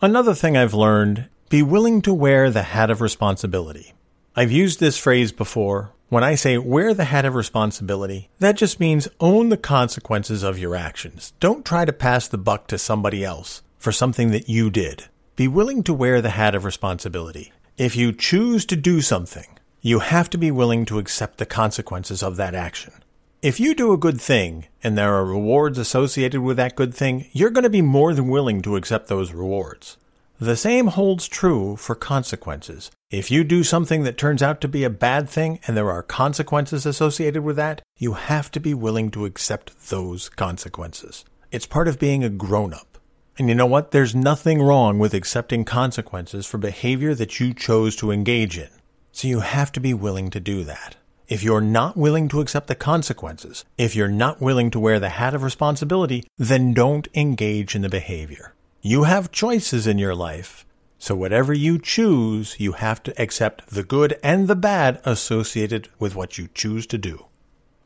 Another 0.00 0.32
thing 0.32 0.56
I've 0.56 0.74
learned 0.74 1.28
be 1.48 1.60
willing 1.60 2.00
to 2.02 2.14
wear 2.14 2.50
the 2.50 2.62
hat 2.62 2.88
of 2.88 3.00
responsibility. 3.00 3.94
I've 4.36 4.50
used 4.50 4.80
this 4.80 4.98
phrase 4.98 5.30
before. 5.30 5.92
When 6.08 6.24
I 6.24 6.34
say 6.34 6.58
wear 6.58 6.92
the 6.92 7.04
hat 7.04 7.24
of 7.24 7.36
responsibility, 7.36 8.30
that 8.40 8.56
just 8.56 8.80
means 8.80 9.06
own 9.20 9.48
the 9.48 9.56
consequences 9.56 10.42
of 10.42 10.58
your 10.58 10.74
actions. 10.74 11.32
Don't 11.38 11.64
try 11.64 11.84
to 11.84 11.92
pass 11.92 12.26
the 12.26 12.36
buck 12.36 12.66
to 12.66 12.78
somebody 12.78 13.24
else 13.24 13.62
for 13.78 13.92
something 13.92 14.32
that 14.32 14.48
you 14.48 14.70
did. 14.70 15.04
Be 15.36 15.46
willing 15.46 15.84
to 15.84 15.94
wear 15.94 16.20
the 16.20 16.30
hat 16.30 16.56
of 16.56 16.64
responsibility. 16.64 17.52
If 17.76 17.94
you 17.94 18.12
choose 18.12 18.64
to 18.66 18.76
do 18.76 19.00
something, 19.00 19.46
you 19.80 20.00
have 20.00 20.28
to 20.30 20.38
be 20.38 20.50
willing 20.50 20.84
to 20.86 20.98
accept 20.98 21.38
the 21.38 21.46
consequences 21.46 22.20
of 22.20 22.34
that 22.34 22.56
action. 22.56 22.92
If 23.40 23.60
you 23.60 23.72
do 23.72 23.92
a 23.92 23.98
good 23.98 24.20
thing 24.20 24.66
and 24.82 24.98
there 24.98 25.14
are 25.14 25.24
rewards 25.24 25.78
associated 25.78 26.40
with 26.40 26.56
that 26.56 26.74
good 26.74 26.92
thing, 26.92 27.28
you're 27.30 27.50
going 27.50 27.62
to 27.62 27.70
be 27.70 27.82
more 27.82 28.12
than 28.14 28.26
willing 28.26 28.62
to 28.62 28.74
accept 28.74 29.06
those 29.06 29.32
rewards. 29.32 29.96
The 30.44 30.56
same 30.56 30.88
holds 30.88 31.26
true 31.26 31.74
for 31.76 31.94
consequences. 31.94 32.90
If 33.10 33.30
you 33.30 33.44
do 33.44 33.64
something 33.64 34.02
that 34.02 34.18
turns 34.18 34.42
out 34.42 34.60
to 34.60 34.68
be 34.68 34.84
a 34.84 34.90
bad 34.90 35.26
thing 35.26 35.58
and 35.66 35.74
there 35.74 35.90
are 35.90 36.02
consequences 36.02 36.84
associated 36.84 37.42
with 37.42 37.56
that, 37.56 37.80
you 37.96 38.12
have 38.12 38.50
to 38.50 38.60
be 38.60 38.74
willing 38.74 39.10
to 39.12 39.24
accept 39.24 39.88
those 39.88 40.28
consequences. 40.28 41.24
It's 41.50 41.64
part 41.64 41.88
of 41.88 41.98
being 41.98 42.22
a 42.22 42.28
grown 42.28 42.74
up. 42.74 42.98
And 43.38 43.48
you 43.48 43.54
know 43.54 43.64
what? 43.64 43.90
There's 43.90 44.14
nothing 44.14 44.60
wrong 44.60 44.98
with 44.98 45.14
accepting 45.14 45.64
consequences 45.64 46.44
for 46.44 46.58
behavior 46.58 47.14
that 47.14 47.40
you 47.40 47.54
chose 47.54 47.96
to 47.96 48.10
engage 48.10 48.58
in. 48.58 48.68
So 49.12 49.26
you 49.26 49.40
have 49.40 49.72
to 49.72 49.80
be 49.80 49.94
willing 49.94 50.28
to 50.28 50.40
do 50.40 50.62
that. 50.64 50.96
If 51.26 51.42
you're 51.42 51.62
not 51.62 51.96
willing 51.96 52.28
to 52.28 52.42
accept 52.42 52.66
the 52.66 52.74
consequences, 52.74 53.64
if 53.78 53.96
you're 53.96 54.08
not 54.08 54.42
willing 54.42 54.70
to 54.72 54.78
wear 54.78 55.00
the 55.00 55.08
hat 55.08 55.32
of 55.32 55.42
responsibility, 55.42 56.26
then 56.36 56.74
don't 56.74 57.08
engage 57.14 57.74
in 57.74 57.80
the 57.80 57.88
behavior. 57.88 58.52
You 58.86 59.04
have 59.04 59.32
choices 59.32 59.86
in 59.86 59.96
your 59.96 60.14
life. 60.14 60.66
So 60.98 61.14
whatever 61.14 61.54
you 61.54 61.78
choose, 61.78 62.60
you 62.60 62.72
have 62.72 63.02
to 63.04 63.18
accept 63.18 63.70
the 63.70 63.82
good 63.82 64.18
and 64.22 64.46
the 64.46 64.54
bad 64.54 65.00
associated 65.06 65.88
with 65.98 66.14
what 66.14 66.36
you 66.36 66.50
choose 66.52 66.86
to 66.88 66.98
do. 66.98 67.24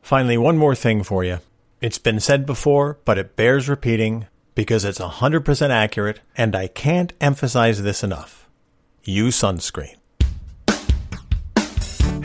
Finally, 0.01 0.37
one 0.37 0.57
more 0.57 0.75
thing 0.75 1.03
for 1.03 1.23
you. 1.23 1.39
It's 1.79 1.99
been 1.99 2.19
said 2.19 2.45
before, 2.45 2.97
but 3.05 3.17
it 3.17 3.37
bears 3.37 3.69
repeating 3.69 4.27
because 4.55 4.83
it's 4.83 4.99
100% 4.99 5.69
accurate, 5.69 6.19
and 6.35 6.53
I 6.53 6.67
can't 6.67 7.13
emphasize 7.21 7.81
this 7.81 8.03
enough. 8.03 8.49
Use 9.05 9.41
sunscreen. 9.41 9.95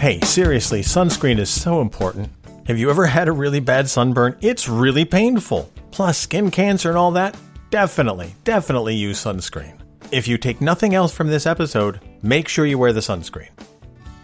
Hey, 0.01 0.19
seriously, 0.23 0.81
sunscreen 0.81 1.39
is 1.39 1.49
so 1.49 1.81
important. 1.81 2.29
Have 2.67 2.81
you 2.81 2.91
ever 2.91 3.07
had 3.07 3.29
a 3.29 3.33
really 3.33 3.61
bad 3.61 3.89
sunburn? 3.89 4.37
It's 4.41 4.69
really 4.69 5.05
painful. 5.05 5.71
Plus, 5.93 6.19
skin 6.19 6.51
cancer 6.51 6.89
and 6.89 6.99
all 6.99 7.13
that? 7.13 7.37
Definitely, 7.75 8.37
definitely 8.45 8.95
use 8.95 9.19
sunscreen. 9.19 9.77
If 10.13 10.29
you 10.29 10.39
take 10.39 10.61
nothing 10.61 10.95
else 10.95 11.13
from 11.13 11.27
this 11.27 11.45
episode, 11.45 11.99
make 12.23 12.47
sure 12.47 12.65
you 12.65 12.79
wear 12.79 12.93
the 12.93 13.01
sunscreen. 13.01 13.51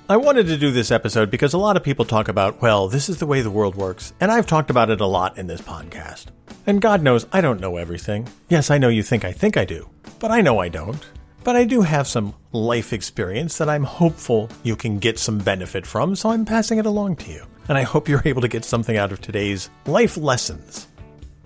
I 0.09 0.19
wanted 0.19 0.47
to 0.47 0.57
do 0.57 0.71
this 0.71 0.93
episode 0.93 1.33
because 1.33 1.53
a 1.53 1.59
lot 1.59 1.77
of 1.77 1.83
people 1.83 2.05
talk 2.05 2.29
about, 2.29 2.63
well, 2.63 2.87
this 2.87 3.09
is 3.09 3.19
the 3.19 3.27
way 3.27 3.41
the 3.41 3.51
world 3.51 3.75
works, 3.75 4.13
and 4.21 4.31
I've 4.31 4.47
talked 4.47 4.71
about 4.71 4.89
it 4.89 5.01
a 5.01 5.07
lot 5.07 5.37
in 5.37 5.49
this 5.49 5.61
podcast. 5.61 6.27
And 6.69 6.81
God 6.81 7.03
knows 7.03 7.27
I 7.33 7.41
don't 7.41 7.61
know 7.61 7.77
everything. 7.77 8.29
Yes, 8.49 8.71
I 8.71 8.79
know 8.79 8.89
you 8.89 9.03
think 9.03 9.25
I 9.25 9.33
think 9.33 9.57
I 9.57 9.65
do, 9.65 9.91
but 10.21 10.31
I 10.31 10.43
know 10.43 10.61
I 10.61 10.69
don't. 10.69 11.05
But 11.43 11.57
I 11.57 11.65
do 11.65 11.81
have 11.81 12.07
some 12.07 12.35
life 12.53 12.93
experience 12.93 13.59
that 13.59 13.69
I'm 13.69 13.83
hopeful 13.83 14.49
you 14.63 14.77
can 14.77 15.01
get 15.01 15.19
some 15.19 15.39
benefit 15.39 15.85
from, 15.85 16.15
so 16.15 16.31
I'm 16.31 16.45
passing 16.45 16.79
it 16.79 16.87
along 16.87 17.17
to 17.17 17.33
you. 17.33 17.45
And 17.69 17.77
I 17.77 17.83
hope 17.83 18.09
you're 18.09 18.23
able 18.25 18.43
to 18.43 18.49
get 18.49 18.65
something 18.65 18.97
out 18.97 19.11
of 19.11 19.21
today's 19.21 19.71
life 19.87 20.17
lessons. 20.17 20.87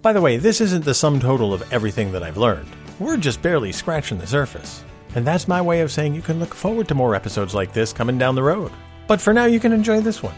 By 0.05 0.13
the 0.13 0.21
way, 0.21 0.37
this 0.37 0.61
isn't 0.61 0.85
the 0.85 0.93
sum 0.93 1.19
total 1.19 1.55
of 1.55 1.73
everything 1.73 2.13
that 2.13 2.23
I've 2.23 2.37
learned. 2.37 2.69
We're 2.99 3.17
just 3.17 3.41
barely 3.41 3.73
scratching 3.73 4.19
the 4.19 4.27
surface. 4.27 4.85
And 5.15 5.27
that's 5.27 5.49
my 5.49 5.63
way 5.63 5.81
of 5.81 5.91
saying 5.91 6.15
you 6.15 6.21
can 6.21 6.39
look 6.39 6.55
forward 6.55 6.89
to 6.89 6.95
more 6.95 7.15
episodes 7.15 7.55
like 7.55 7.73
this 7.73 7.95
coming 7.95 8.19
down 8.19 8.35
the 8.35 8.43
road. 8.43 8.71
But 9.07 9.19
for 9.19 9.33
now, 9.33 9.47
you 9.47 9.59
can 9.59 9.73
enjoy 9.73 10.03
this 10.03 10.23
one. 10.23 10.35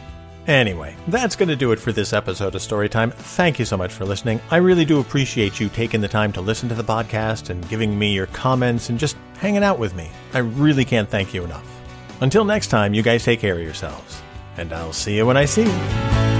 Anyway, 0.46 0.94
that's 1.09 1.35
going 1.35 1.48
to 1.48 1.57
do 1.57 1.72
it 1.72 1.81
for 1.81 1.90
this 1.90 2.12
episode 2.12 2.55
of 2.55 2.61
Storytime. 2.61 3.12
Thank 3.12 3.59
you 3.59 3.64
so 3.64 3.76
much 3.76 3.92
for 3.92 4.05
listening. 4.05 4.40
I 4.52 4.59
really 4.59 4.85
do 4.85 5.00
appreciate 5.00 5.59
you 5.59 5.68
taking 5.68 6.00
the 6.00 6.07
time 6.07 6.33
to 6.35 6.40
listen 6.40 6.68
to 6.68 6.76
the 6.76 6.85
podcast 6.85 7.50
and 7.50 7.68
giving 7.68 7.98
me 7.98 8.14
your 8.14 8.26
comments 8.26 8.88
and 8.88 9.00
just 9.00 9.16
hanging 9.38 9.64
out 9.64 9.81
with 9.81 9.96
me. 9.96 10.12
I 10.33 10.38
really 10.38 10.85
can't 10.85 11.11
thank 11.11 11.35
you 11.35 11.42
enough. 11.42 11.68
Until 12.20 12.44
next 12.44 12.68
time, 12.68 12.94
you 12.94 13.02
guys 13.02 13.24
take 13.24 13.40
care 13.40 13.57
of 13.57 13.64
yourselves. 13.64 14.22
And 14.59 14.72
I'll 14.72 14.92
see 14.92 15.16
you 15.16 15.26
when 15.26 15.37
I 15.37 15.44
see 15.44 15.64
you. 15.64 16.36